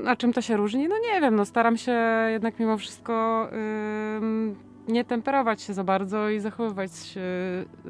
[0.06, 0.88] a czym to się różni?
[0.88, 1.94] No nie wiem, no staram się
[2.30, 4.56] jednak mimo wszystko um,
[4.88, 6.90] nie temperować się za bardzo i zachowywać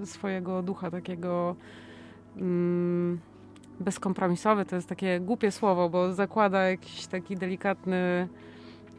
[0.05, 1.57] swojego ducha takiego
[2.36, 3.20] um,
[3.80, 4.64] bezkompromisowy.
[4.64, 8.28] To jest takie głupie słowo, bo zakłada jakiś taki delikatny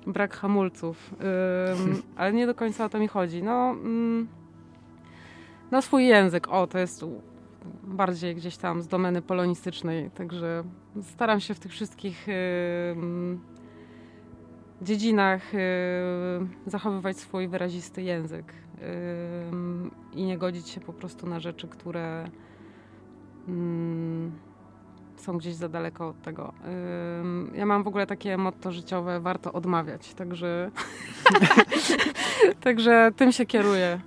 [0.07, 1.15] brak hamulców.
[2.17, 3.43] ale nie do końca o to mi chodzi.
[3.43, 3.75] No,
[5.71, 7.05] no swój język, o to jest
[7.83, 10.63] bardziej gdzieś tam z domeny polonistycznej, także
[11.01, 12.27] staram się w tych wszystkich
[14.81, 15.51] dziedzinach
[16.65, 18.53] zachowywać swój wyrazisty język
[20.13, 22.27] i nie godzić się po prostu na rzeczy, które
[25.23, 26.53] są gdzieś za daleko od tego.
[27.55, 30.71] Ja mam w ogóle takie motto życiowe, warto odmawiać, także,
[32.63, 33.99] także tym się kieruję,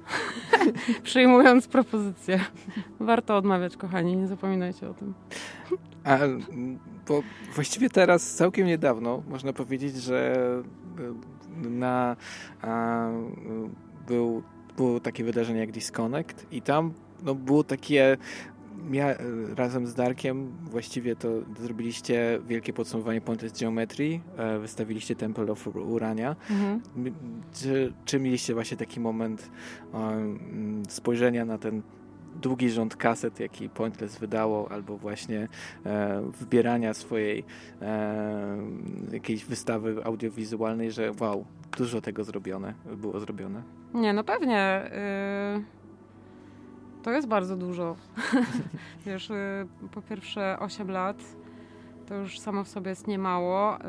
[1.02, 2.40] przyjmując propozycje.
[3.00, 5.14] Warto odmawiać, kochani, nie zapominajcie o tym.
[6.04, 6.18] A,
[7.08, 7.22] bo
[7.54, 10.36] właściwie teraz, całkiem niedawno, można powiedzieć, że
[11.64, 12.16] y, na,
[12.62, 13.08] a,
[14.08, 14.42] był,
[14.76, 16.92] było takie wydarzenie jak Disconnect i tam
[17.22, 18.16] no, było takie
[18.93, 19.14] ja
[19.57, 21.28] razem z Darkiem właściwie to
[21.59, 26.37] zrobiliście wielkie podsumowanie Pointless Geometry, e, wystawiliście Temple of Urania.
[26.51, 26.80] Mhm.
[27.55, 29.51] Czy, czy, mieliście właśnie taki moment
[29.93, 31.82] um, spojrzenia na ten
[32.43, 35.49] długi rząd kaset, jaki Pointless wydało, albo właśnie
[35.87, 37.45] e, wybierania swojej
[37.82, 38.59] e,
[39.12, 41.45] jakiejś wystawy audiowizualnej, że wow,
[41.78, 43.62] dużo tego zrobione, było zrobione?
[43.95, 44.91] Nie, no pewnie.
[45.62, 45.86] Y
[47.07, 47.96] to jest bardzo dużo.
[49.07, 51.16] Wiesz, y, po pierwsze 8 lat
[52.07, 53.80] to już samo w sobie jest niemało, y,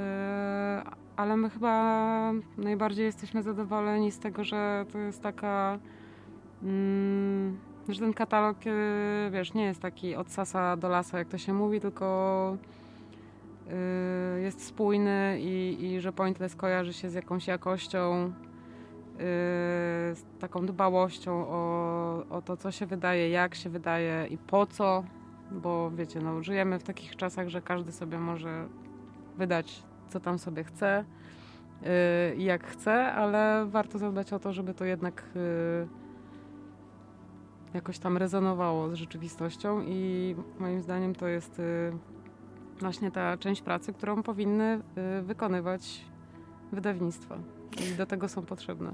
[1.16, 5.80] ale my chyba najbardziej jesteśmy zadowoleni z tego, że to jest taka
[6.64, 7.58] mm,
[7.90, 11.54] że ten katalog, y, wiesz, nie jest taki od sasa do lasa, jak to się
[11.54, 12.58] mówi, tylko
[14.42, 18.32] jest spójny i, i że Pointless kojarzy się z jakąś jakością
[19.18, 25.04] z taką dbałością o, o to, co się wydaje, jak się wydaje i po co,
[25.52, 28.68] bo wiecie, no, żyjemy w takich czasach, że każdy sobie może
[29.38, 31.06] wydać, co tam sobie chce
[31.82, 31.88] yy,
[32.36, 35.88] i jak chce, ale warto zadbać o to, żeby to jednak yy,
[37.74, 41.62] jakoś tam rezonowało z rzeczywistością i moim zdaniem to jest
[42.80, 44.82] właśnie ta część pracy, którą powinny
[45.22, 46.06] wykonywać
[46.72, 47.38] wydawnictwa.
[47.94, 48.92] I do tego są potrzebne.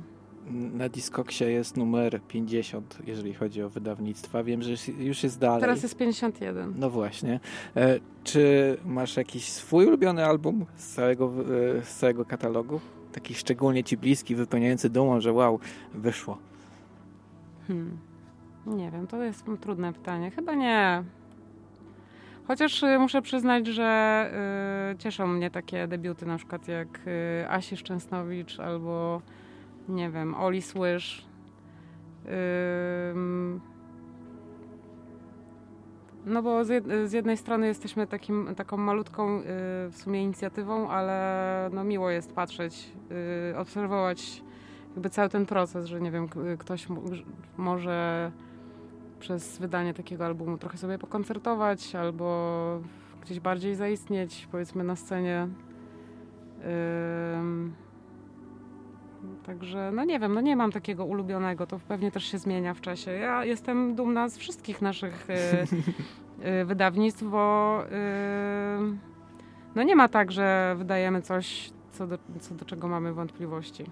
[0.52, 4.44] Na Discoksie jest numer 50, jeżeli chodzi o wydawnictwa.
[4.44, 5.62] Wiem, że już jest dalej.
[5.62, 6.74] Teraz jest 51.
[6.78, 7.40] No właśnie.
[7.76, 11.26] E, czy masz jakiś swój ulubiony album z całego,
[11.80, 12.80] e, z całego katalogu?
[13.12, 15.60] Taki szczególnie ci bliski, wypełniający dumą, że wow,
[15.94, 16.38] wyszło.
[17.68, 17.98] Hmm.
[18.66, 20.32] Nie wiem, to jest trudne pytanie.
[20.32, 21.04] Chyba nie.
[22.48, 24.32] Chociaż y, muszę przyznać, że
[24.94, 29.22] y, cieszą mnie takie debiuty, na przykład jak y, Asi Szczęsnowicz albo
[29.90, 31.26] nie wiem, Oli Słysz.
[36.26, 36.66] no bo
[37.06, 39.42] z, jednej strony jesteśmy takim, taką malutką
[39.90, 42.92] w sumie inicjatywą, ale no miło jest patrzeć,
[43.58, 44.44] obserwować
[44.92, 46.28] jakby cały ten proces, że nie wiem,
[46.60, 46.88] ktoś
[47.58, 48.32] może
[49.24, 52.80] przez wydanie takiego albumu trochę sobie pokoncertować albo
[53.22, 55.48] gdzieś bardziej zaistnieć, powiedzmy na scenie.
[56.58, 56.66] Yy,
[59.46, 62.82] Także, no nie wiem, no nie mam takiego ulubionego, to pewnie też się zmienia w
[62.82, 63.12] czasie.
[63.12, 65.34] Ja jestem dumna z wszystkich naszych y,
[66.62, 67.80] y, wydawnictw, bo
[69.76, 73.86] no nie ma tak, że wydajemy coś, co do, co do czego mamy wątpliwości.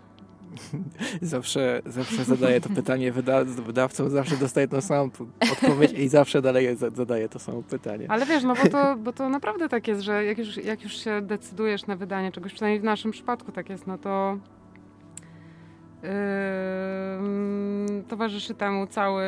[1.22, 5.10] Zawsze, zawsze zadaję to pytanie wyda wydawcom, zawsze dostaję tą samą
[5.52, 8.06] odpowiedź i zawsze dalej zadaję to samo pytanie.
[8.10, 11.04] Ale wiesz, no bo to, bo to naprawdę tak jest, że jak już, jak już
[11.04, 14.38] się decydujesz na wydanie czegoś, przynajmniej w naszym przypadku tak jest, no to
[18.08, 19.24] towarzyszy temu cały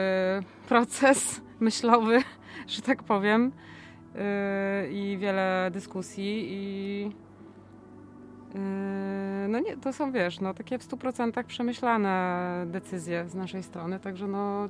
[0.68, 2.22] proces myślowy,
[2.68, 3.52] że tak powiem,
[4.16, 4.22] yy,
[4.92, 7.33] i wiele dyskusji i yy,
[9.50, 14.28] no nie, to są, wiesz, no takie w 100% przemyślane decyzje z naszej strony, także
[14.28, 14.70] no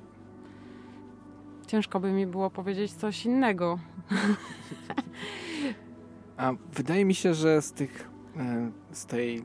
[1.67, 3.79] ciężko by mi było powiedzieć coś innego.
[6.38, 9.41] A wydaje mi się, że z tych E, z tej e,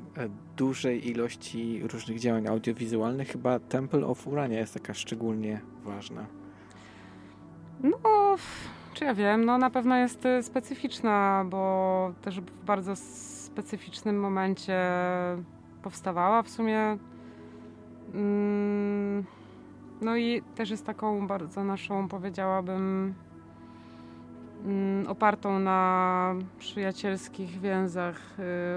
[0.56, 6.26] dużej ilości różnych działań audiowizualnych chyba Temple of Urania jest taka szczególnie ważna.
[7.82, 8.36] No,
[8.94, 12.96] czy ja wiem, no na pewno jest y, specyficzna, bo też w bardzo
[13.58, 14.80] specyficznym momencie
[15.82, 16.96] powstawała w sumie.
[18.14, 19.24] Mm,
[20.00, 23.14] no i też jest taką bardzo naszą, powiedziałabym,
[24.64, 28.20] mm, opartą na przyjacielskich więzach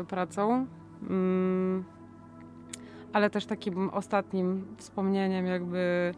[0.01, 0.65] y, pracą.
[1.09, 1.83] Mm,
[3.13, 6.13] ale też takim ostatnim wspomnieniem jakby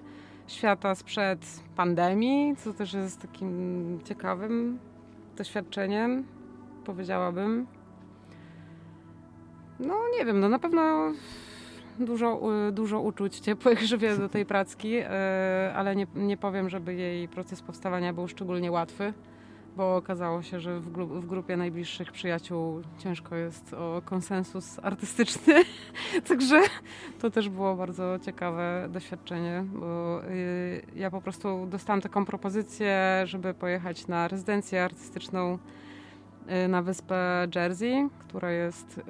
[0.47, 4.79] świata sprzed pandemii, co też jest takim ciekawym
[5.37, 6.23] doświadczeniem,
[6.85, 7.67] powiedziałabym.
[9.79, 11.11] No nie wiem, no na pewno
[11.99, 17.27] dużo, dużo uczuć ciepłych żywię do tej pracki, e, ale nie, nie powiem, żeby jej
[17.27, 19.13] proces powstawania był szczególnie łatwy
[19.77, 25.53] bo okazało się, że w, gru w, grupie najbliższych przyjaciół ciężko jest o konsensus artystyczny.
[26.29, 26.61] Także
[27.21, 33.53] to też było bardzo ciekawe doświadczenie, bo y, ja po prostu dostałam taką propozycję, żeby
[33.53, 35.82] pojechać na rezydencję artystyczną y,
[36.69, 39.03] na wyspę Jersey, która jest y,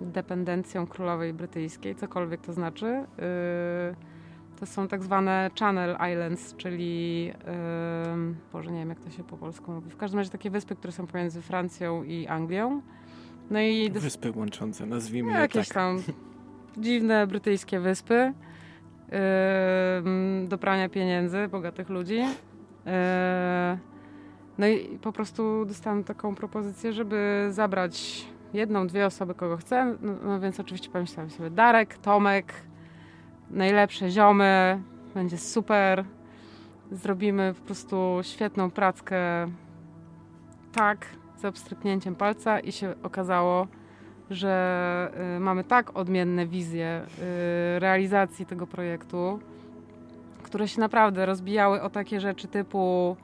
[0.00, 2.86] dependencją królowej brytyjskiej, cokolwiek to znaczy.
[2.86, 4.16] Y,
[4.60, 7.32] to są tak zwane Channel Islands, czyli yy,
[8.52, 9.90] Boże, nie wiem jak to się po polsku mówi.
[9.90, 12.82] W każdym razie takie wyspy, które są pomiędzy Francją i Anglią.
[13.50, 15.74] No i wyspy łączące, nazwijmy je jakieś tak.
[15.74, 16.02] tam
[16.78, 18.32] dziwne brytyjskie wyspy
[19.12, 22.18] yy, do prania pieniędzy bogatych ludzi.
[22.18, 23.95] Yy,
[24.58, 29.96] no i po prostu dostałam taką propozycję, żeby zabrać jedną, dwie osoby, kogo chcę.
[30.02, 32.52] No, no więc oczywiście pomyślałam sobie Darek, Tomek,
[33.50, 34.82] najlepsze ziomy,
[35.14, 36.04] będzie super.
[36.92, 39.16] Zrobimy po prostu świetną prackę
[40.72, 41.06] tak,
[41.38, 43.66] za obstryknięciem palca i się okazało,
[44.30, 47.02] że y, mamy tak odmienne wizje
[47.76, 49.38] y, realizacji tego projektu,
[50.42, 53.16] które się naprawdę rozbijały o takie rzeczy typu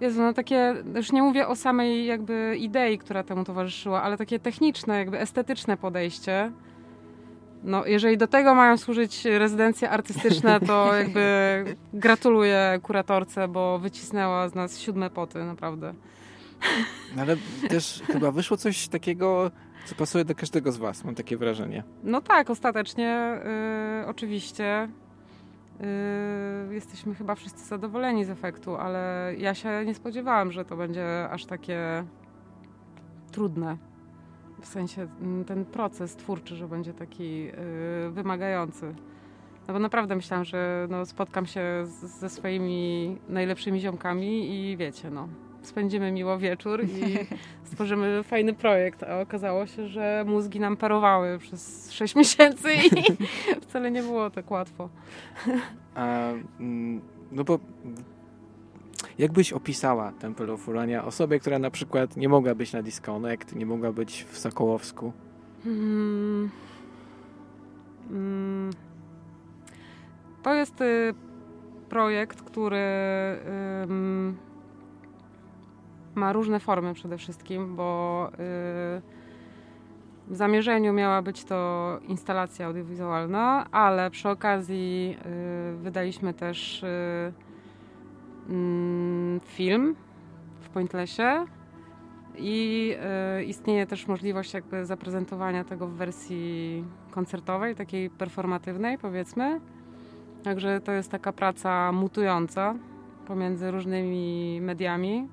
[0.00, 4.38] Jezu, no takie, już nie mówię o samej jakby idei, która temu towarzyszyła, ale takie
[4.38, 6.52] techniczne, jakby estetyczne podejście.
[7.64, 14.54] No, jeżeli do tego mają służyć rezydencje artystyczne, to jakby gratuluję kuratorce, bo wycisnęła z
[14.54, 15.94] nas siódme poty, naprawdę.
[17.16, 17.36] No ale
[17.68, 19.50] też chyba wyszło coś takiego,
[19.86, 21.84] co pasuje do każdego z was, mam takie wrażenie.
[22.02, 23.40] No tak, ostatecznie,
[24.00, 24.88] yy, oczywiście.
[25.80, 31.28] Yy, jesteśmy chyba wszyscy zadowoleni z efektu, ale ja się nie spodziewałam, że to będzie
[31.30, 32.04] aż takie
[33.32, 33.76] trudne.
[34.60, 37.52] W sensie mm, ten proces twórczy, że będzie taki yy,
[38.10, 38.94] wymagający.
[39.68, 45.10] No bo naprawdę myślałam, że no, spotkam się z, ze swoimi najlepszymi ziomkami i wiecie,
[45.10, 45.28] no,
[45.68, 47.18] spędzimy miło wieczór i
[47.68, 49.02] stworzymy fajny projekt.
[49.02, 52.90] A okazało się, że mózgi nam parowały przez 6 miesięcy i
[53.68, 54.88] wcale nie było tak łatwo.
[55.94, 57.00] A, mm,
[57.32, 57.58] no bo
[59.18, 63.66] jakbyś opisała Temple of Urania osobie, która na przykład nie mogła być na Disconnect, nie
[63.66, 65.12] mogła być w Sokołowsku?
[65.64, 66.50] Hmm.
[68.08, 68.70] Hmm.
[70.42, 71.14] To jest y,
[71.88, 72.78] projekt, który
[76.18, 78.36] ma różne formy przede wszystkim, bo y,
[80.28, 85.16] w zamierzeniu miała być to instalacja audiowizualna, ale przy okazji
[85.74, 87.32] y, wydaliśmy też y,
[88.48, 89.96] mm, film
[90.60, 91.46] w Pointlessie
[92.40, 92.96] i
[93.46, 99.60] istnieje też możliwość jakby zaprezentowania tego w wersji koncertowej, takiej performatywnej powiedzmy.
[100.44, 102.74] Także to jest taka praca mutująca
[103.26, 105.28] pomiędzy różnymi mediami.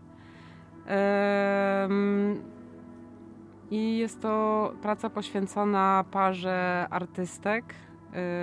[3.72, 7.66] I jest to praca poświęcona parze artystek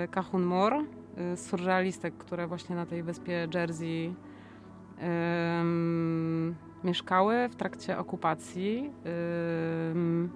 [0.03, 0.83] y, Kahun Moore,
[1.33, 4.15] y, surrealistek, które właśnie na tej wyspie Jersey
[6.83, 8.91] mieszkały w trakcie okupacji
[9.89, 10.29] um,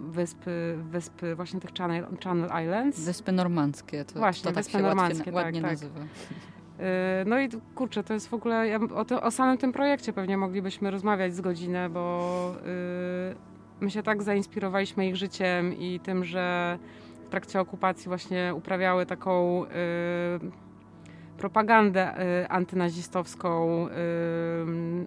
[0.00, 3.00] wyspy, wyspy właśnie tych Channel, Channel Islands.
[3.00, 4.04] Wyspy normandzkie.
[4.04, 5.70] To, właśnie, to tak wyspy normandzkie, ładnie, tak, ładnie tak.
[5.70, 6.00] nazywa.
[6.80, 10.36] Y, no i kurczę, to jest w ogóle, ja, o, o, samym tym projekcie pewnie
[10.36, 13.36] moglibyśmy rozmawiać z godzinę, bo yy,
[13.80, 16.78] my się tak zainspirowaliśmy ich życiem i tym, że
[17.26, 20.50] w trakcie okupacji właśnie uprawiały taką yy,
[21.38, 23.90] propagandę yy, antynazistowską, y,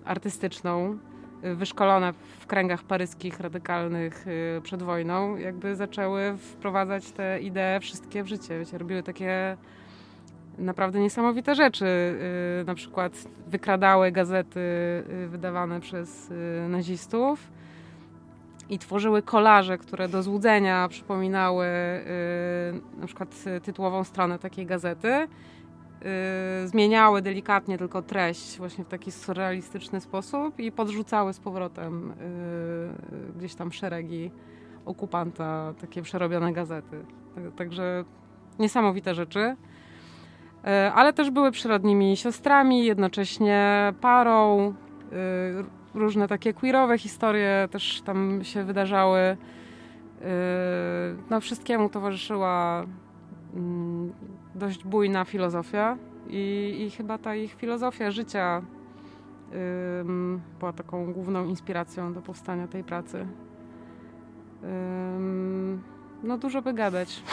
[0.05, 0.97] artystyczną,
[1.45, 4.26] y, wyszkolone w kręgach paryskich radykalnych
[4.63, 8.59] przed wojną, jakby zaczęły wprowadzać te idee wszystkie w życie.
[8.59, 9.57] Wiecie, robiły takie
[10.60, 11.86] naprawdę niesamowite rzeczy.
[12.62, 13.14] Y, na przykład
[13.47, 17.51] wykradały gazety y, wydawane przez y, nazistów
[18.70, 21.66] i tworzyły kolaże, które do złudzenia przypominały
[22.97, 25.28] na przykład tytułową stronę takiej gazety.
[26.66, 32.14] zmieniały delikatnie tylko treść właśnie w taki surrealistyczny sposób i podrzucały z powrotem
[33.38, 34.32] gdzieś tam szeregi
[34.86, 37.05] okupanta, takie przerobione gazety.
[37.55, 38.03] Także
[38.60, 39.55] niesamowite rzeczy.
[40.66, 44.68] E, ale też były przyrodnimi siostrami, jednocześnie parą.
[44.68, 49.20] E, różne takie queerowe historie też tam się wydarzały.
[49.20, 49.38] E,
[51.30, 52.86] no, wszystkiemu towarzyszyła
[53.55, 54.14] mm,
[54.55, 55.97] dość bujna filozofia
[56.28, 58.62] i, i chyba ta ich filozofia życia
[60.60, 63.28] była taką główną inspiracją do powstania tej pracy.
[66.24, 67.24] No dużo by gadać.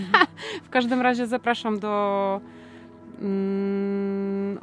[0.66, 2.40] w każdym razie zapraszam do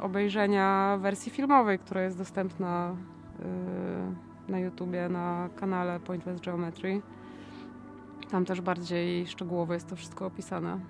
[0.00, 2.96] obejrzenia wersji filmowej, która jest dostępna
[4.48, 7.02] y, na YouTubie, na kanale Pointless Geometry.
[8.30, 10.80] Tam też bardziej szczegółowo jest to wszystko opisane.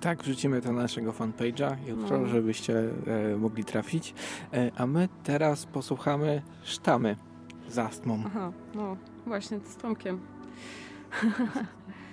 [0.00, 2.26] Tak, wrzucimy to na naszego fanpage'a jutro, no.
[2.26, 4.14] żebyście e, mogli trafić.
[4.52, 7.16] E, a my teraz posłuchamy sztamy
[7.68, 8.22] z astmą.
[8.26, 8.96] Aha, no
[9.26, 10.20] właśnie z Tomkiem.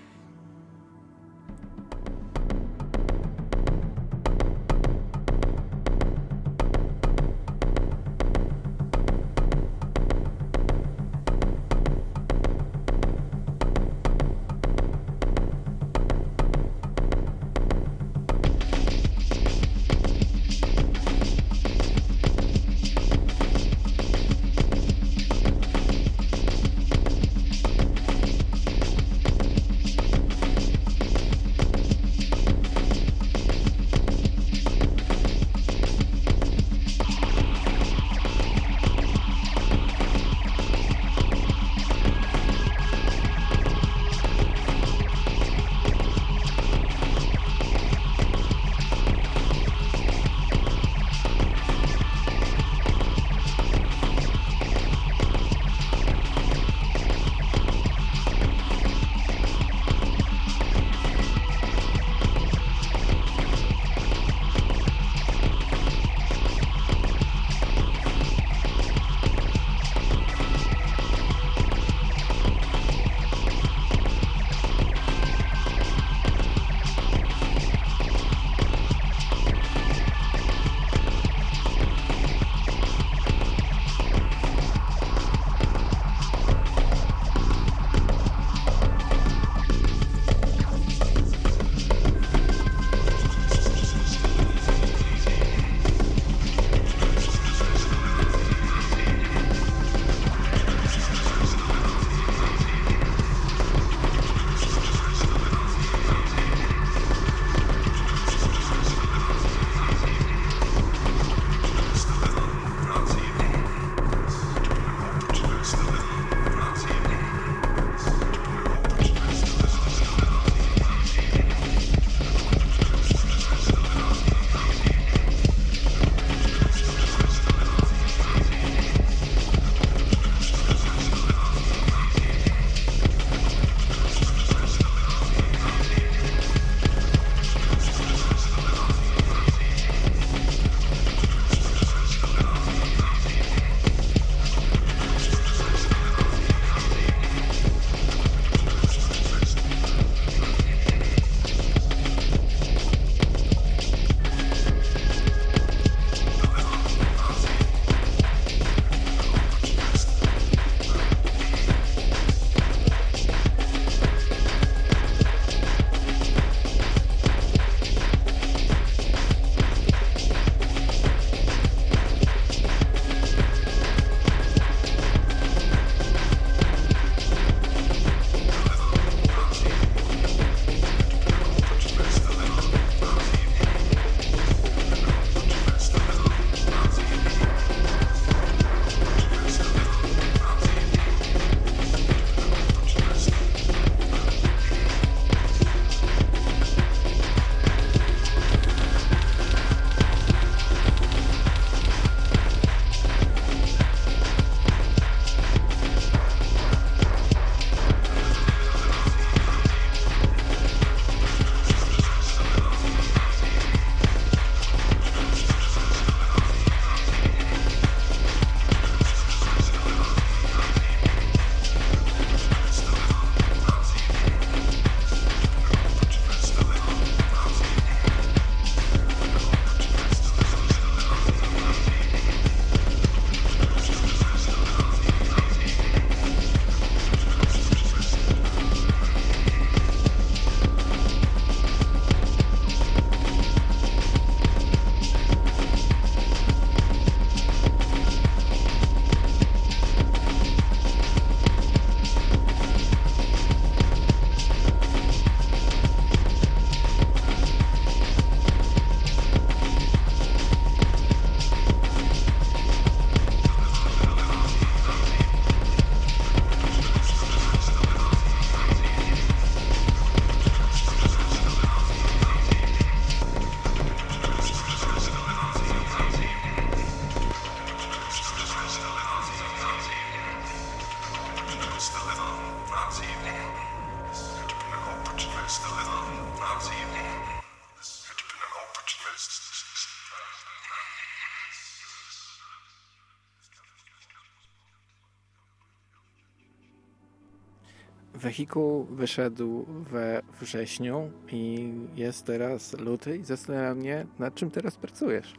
[298.89, 305.35] Wyszedł we wrześniu i jest teraz luty i zastanawia mnie, nad czym teraz pracujesz.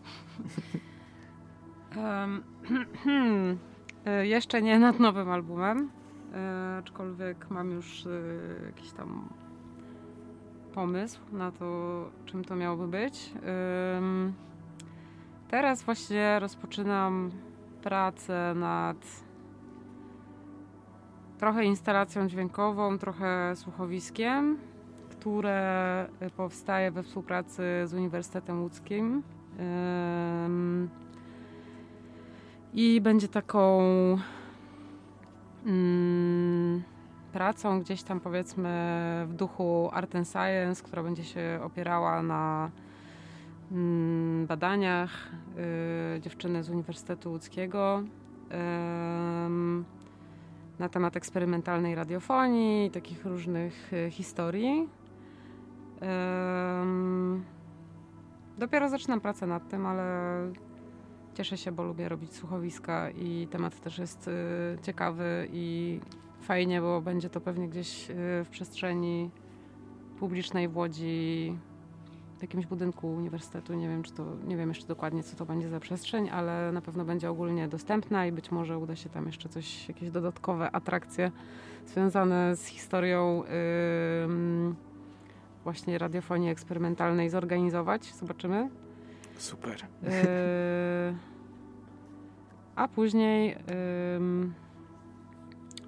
[1.96, 2.42] Um,
[4.22, 5.90] jeszcze nie nad nowym albumem,
[6.34, 8.10] e, aczkolwiek mam już e,
[8.66, 9.28] jakiś tam
[10.74, 13.32] pomysł na to, czym to miałoby być.
[15.48, 17.30] Teraz właśnie rozpoczynam
[17.82, 19.21] pracę nad
[21.42, 24.58] trochę instalacją dźwiękową, trochę słuchowiskiem,
[25.10, 29.22] które powstaje we współpracy z Uniwersytetem Łódzkim.
[32.74, 33.80] I będzie taką
[35.66, 36.82] mm,
[37.32, 38.70] pracą gdzieś tam powiedzmy
[39.28, 42.70] w duchu Art and Science, która będzie się opierała na
[43.72, 45.10] mm, badaniach
[46.16, 48.02] y, dziewczyny z Uniwersytetu Łódzkiego
[50.78, 54.88] na temat eksperymentalnej radiofonii, takich różnych y, historii.
[58.58, 60.06] Dopiero zaczynam pracę nad tym, ale
[61.34, 64.32] cieszę się, bo lubię robić słuchowiska i temat też jest y,
[64.82, 66.00] ciekawy i
[66.40, 68.14] fajnie, bo będzie to pewnie gdzieś y,
[68.44, 69.30] w przestrzeni
[70.18, 71.58] publicznej w Łodzi
[72.42, 73.74] w jakimś budynku uniwersytetu.
[73.74, 76.80] Nie wiem, czy to, nie wiem jeszcze dokładnie, co to będzie za przestrzeń, ale na
[76.80, 81.30] pewno będzie ogólnie dostępna i być może uda się tam jeszcze coś, jakieś dodatkowe atrakcje
[81.86, 84.74] związane z historią yy,
[85.64, 88.14] właśnie radiofonii eksperymentalnej zorganizować.
[88.14, 88.70] Zobaczymy.
[89.36, 89.76] Super.
[90.02, 90.10] Yy,
[92.76, 93.56] a później yy,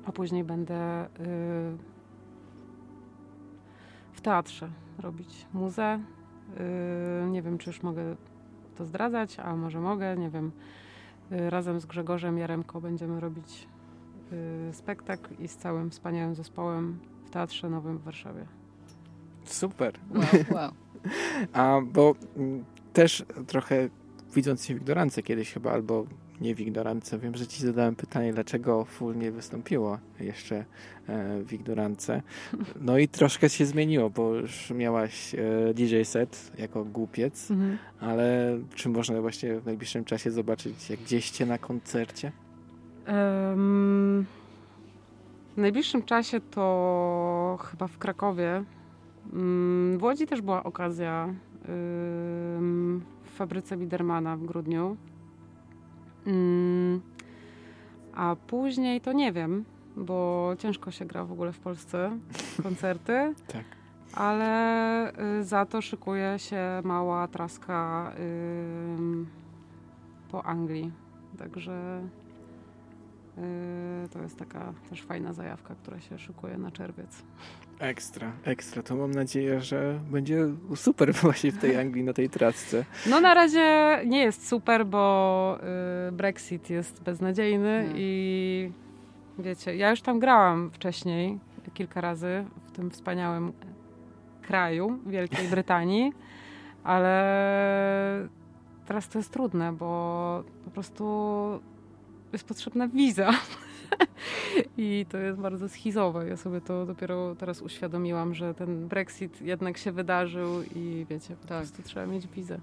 [0.06, 1.26] a później będę yy,
[4.12, 6.00] w teatrze robić muzę
[7.30, 8.16] nie wiem, czy już mogę
[8.74, 10.52] to zdradzać, a może mogę, nie wiem.
[11.30, 13.68] Yy, razem z Grzegorzem Jaremko będziemy robić
[14.66, 18.46] yy, spektakl i z całym wspaniałym zespołem w Teatrze Nowym w Warszawie.
[19.44, 19.94] Super.
[20.14, 20.72] Wow, wow.
[21.52, 23.88] A bo mm, też trochę
[24.34, 26.06] widząc się w ignorance kiedyś chyba, albo
[26.40, 27.18] nie w ignorance.
[27.18, 30.64] Wiem, że ci zadałem pytanie, dlaczego Full nie wystąpiło jeszcze
[31.08, 32.22] e, w ignorance.
[32.80, 37.78] No i troszkę się zmieniło, bo już miałaś e, DJ set jako głupiec, mhm.
[38.00, 42.32] ale czy można właśnie w najbliższym czasie zobaczyć jak gdzieście na koncercie?
[43.08, 44.26] Um,
[45.56, 48.64] w najbliższym czasie to chyba w Krakowie.
[49.32, 51.34] Mm, w Łodzi też była okazja
[53.24, 54.96] w fabryce Bidermana w grudniu.
[56.26, 57.00] Mm,
[58.14, 59.64] a później to nie wiem,
[59.96, 62.18] bo ciężko się gra w ogóle w Polsce
[62.62, 63.34] koncerty.
[63.48, 63.64] tak.
[64.14, 68.12] Ale y, za to szykuje się mała traska
[70.30, 70.92] po Anglii.
[71.38, 72.00] Także
[74.12, 77.22] to jest taka też fajna zajawka, która się szykuje na czerwiec.
[77.78, 78.82] Ekstra, ekstra.
[78.82, 82.84] To mam nadzieję, że będzie super właśnie w tej Anglii, na tej trasce.
[83.06, 85.58] No na razie nie jest super, bo
[86.08, 88.70] y, Brexit jest beznadziejny i
[89.38, 91.38] wiecie, ja już tam grałam wcześniej
[91.74, 93.52] kilka razy w tym wspaniałym
[94.42, 96.12] kraju Wielkiej Brytanii,
[96.84, 98.28] ale
[98.86, 101.04] teraz to jest trudne, bo po prostu
[102.34, 103.30] jest potrzebna wiza.
[104.78, 106.28] I to jest bardzo schizowe.
[106.28, 111.48] Ja sobie to dopiero teraz uświadomiłam, że ten Brexit jednak się wydarzył i wiecie, po
[111.48, 111.58] tak.
[111.58, 112.58] prostu trzeba mieć wizę.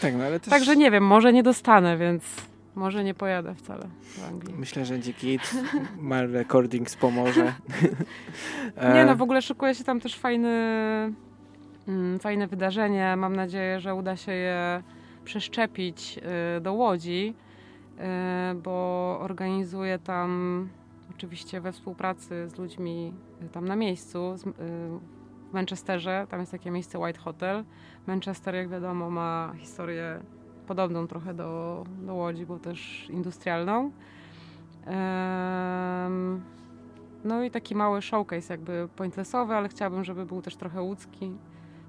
[0.00, 0.50] Tak, no ale też...
[0.50, 2.24] Także nie wiem, może nie dostanę, więc
[2.74, 4.54] może nie pojadę wcale w Anglii.
[4.58, 5.38] Myślę, że dzięki
[5.98, 7.54] Mal Recordings pomoże.
[8.94, 10.48] nie no, w ogóle szykuje się tam też fajny,
[11.88, 13.16] mm, fajne wydarzenie.
[13.16, 14.82] Mam nadzieję, że uda się je
[15.24, 16.18] przeszczepić
[16.56, 17.45] y, do Łodzi E,
[18.62, 20.68] bo organizuję tam
[21.16, 24.36] oczywiście we współpracy z ludźmi e, tam na miejscu e,
[25.50, 26.26] w Manchesterze.
[26.30, 27.64] Tam jest takie miejsce White Hotel.
[28.06, 30.20] Manchester, jak wiadomo, ma historię
[30.66, 33.90] podobną trochę do, do Łodzi, bo też industrialną.
[37.24, 41.32] No i taki mały showcase jakby pointlessowy, ale chciałabym, żeby był też trochę łódzki,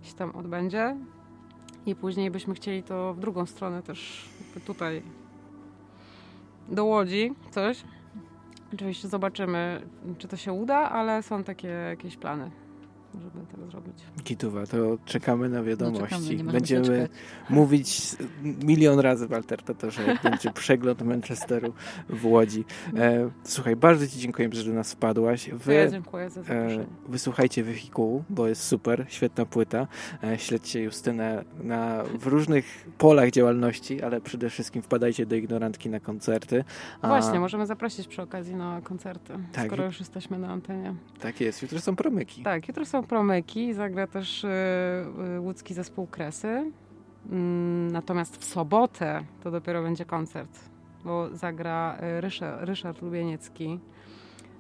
[0.02, 0.98] się tam odbędzie.
[1.86, 4.30] I później byśmy chcieli to w drugą stronę też
[4.66, 5.04] tutaj
[6.70, 7.84] do Łodzi coś.
[8.74, 9.82] Oczywiście zobaczymy,
[10.18, 12.52] czy to się uda, ale są takie jakieś plany
[13.20, 13.94] żeby tak zrobić.
[14.24, 16.16] Gituwa, to czekamy na wiadomości.
[16.16, 17.10] No czekamy, Będziemy
[17.50, 21.74] mówić milion razy w Altertatorze, jak będzie przegląd Manchesteru
[22.10, 22.66] w Łodzi.
[22.98, 25.50] E, słuchaj, bardzo Ci dziękuję, że do nas wpadłaś.
[25.50, 26.84] Wy, ja dziękuję za zaproszenie.
[26.84, 29.88] E, wysłuchajcie Wehikułu, bo jest super, świetna płyta.
[30.24, 36.00] E, śledźcie Justynę na, w różnych polach działalności, ale przede wszystkim wpadajcie do Ignorantki na
[36.00, 36.64] koncerty.
[37.02, 37.08] A...
[37.08, 40.96] Właśnie, możemy zaprosić przy okazji na koncerty, tak, skoro już jesteśmy na antenie.
[41.20, 42.44] Tak jest, jutro są promyki.
[42.44, 44.48] Tak, jutro są promyki, zagra też y,
[45.38, 46.72] y, łódzki zespół Kresy.
[47.32, 50.60] Mm, natomiast w sobotę to dopiero będzie koncert,
[51.06, 53.80] bo zagra y, Ryszard, Ryszard Lubieniecki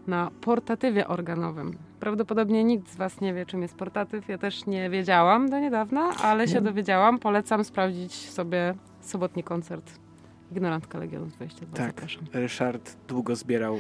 [0.07, 1.77] na portatywie organowym.
[1.99, 4.27] Prawdopodobnie nikt z Was nie wie, czym jest portatyw.
[4.27, 7.19] Ja też nie wiedziałam do niedawna, ale się dowiedziałam.
[7.19, 10.06] Polecam sprawdzić sobie sobotni koncert
[10.51, 11.77] Ignorantka Legionu 22.
[11.77, 12.23] Tak, zapraszam.
[12.33, 13.79] Ryszard długo zbierał, e,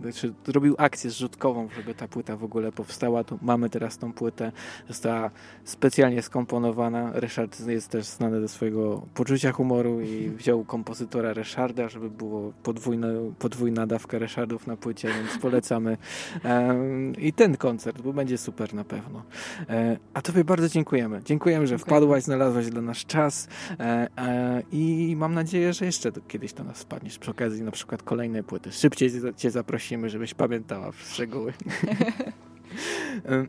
[0.00, 3.24] znaczy zrobił akcję zrzutkową, żeby ta płyta w ogóle powstała.
[3.24, 4.52] Tu mamy teraz tą płytę,
[4.88, 5.30] została
[5.64, 7.10] specjalnie skomponowana.
[7.14, 13.08] Ryszard jest też znany ze swojego poczucia humoru i wziął kompozytora Ryszarda, żeby było podwójna,
[13.38, 15.96] podwójna dawka Ryszardów na płycie, więc polecamy.
[16.44, 16.76] E,
[17.18, 19.22] I ten koncert, bo będzie super na pewno.
[19.68, 21.22] E, a Tobie bardzo dziękujemy.
[21.24, 21.96] Dziękujemy, że Dziękuję.
[21.96, 23.48] wpadłaś, znalazłaś dla nas czas
[23.80, 27.70] e, e, i mam nadzieję, nadzieję, że jeszcze kiedyś do nas wpadniesz przy okazji na
[27.70, 28.72] przykład kolejnej płyty.
[28.72, 31.52] Szybciej cię zaprosimy, żebyś pamiętała szczegóły.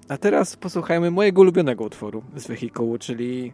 [0.09, 3.53] A teraz posłuchajmy mojego ulubionego utworu z wehikułu, czyli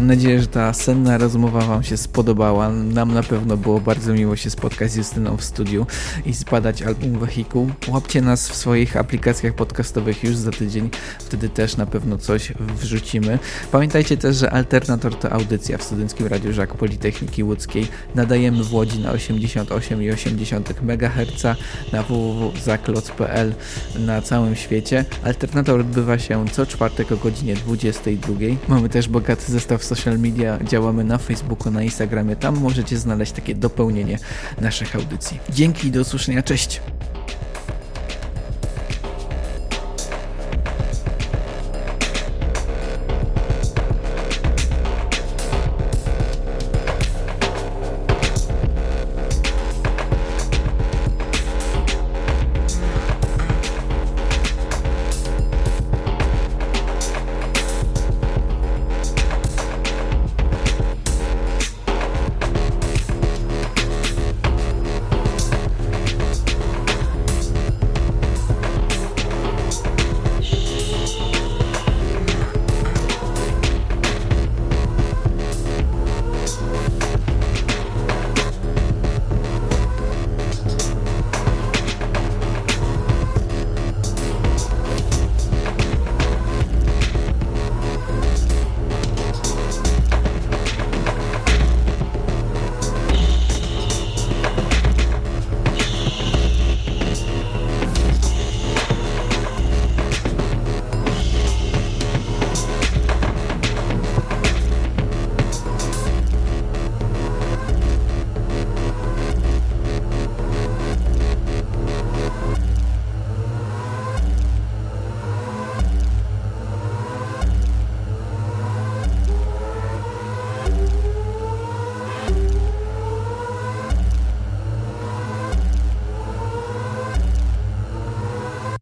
[0.00, 2.70] Mam nadzieję, że ta senna rozmowa Wam się spodobała.
[2.70, 5.86] Nam na pewno było bardzo miło się spotkać z Justyną w studiu
[6.26, 7.70] i zbadać album Wehikuł.
[7.88, 13.38] Łapcie nas w swoich aplikacjach podcastowych już za tydzień, wtedy też na pewno coś wrzucimy.
[13.72, 17.88] Pamiętajcie też, że Alternator to audycja w Studenckim Radiu Żak Politechniki Łódzkiej.
[18.14, 21.42] Nadajemy w Łodzi na 88,8 MHz
[21.92, 23.54] na www.zakloc.pl
[23.98, 25.04] na całym świecie.
[25.24, 28.34] Alternator odbywa się co czwartek o godzinie 22.
[28.68, 32.36] Mamy też bogaty zestaw social media, działamy na Facebooku, na Instagramie.
[32.36, 34.18] Tam możecie znaleźć takie dopełnienie
[34.60, 35.38] naszych audycji.
[35.50, 36.42] Dzięki i do usłyszenia.
[36.42, 36.80] Cześć!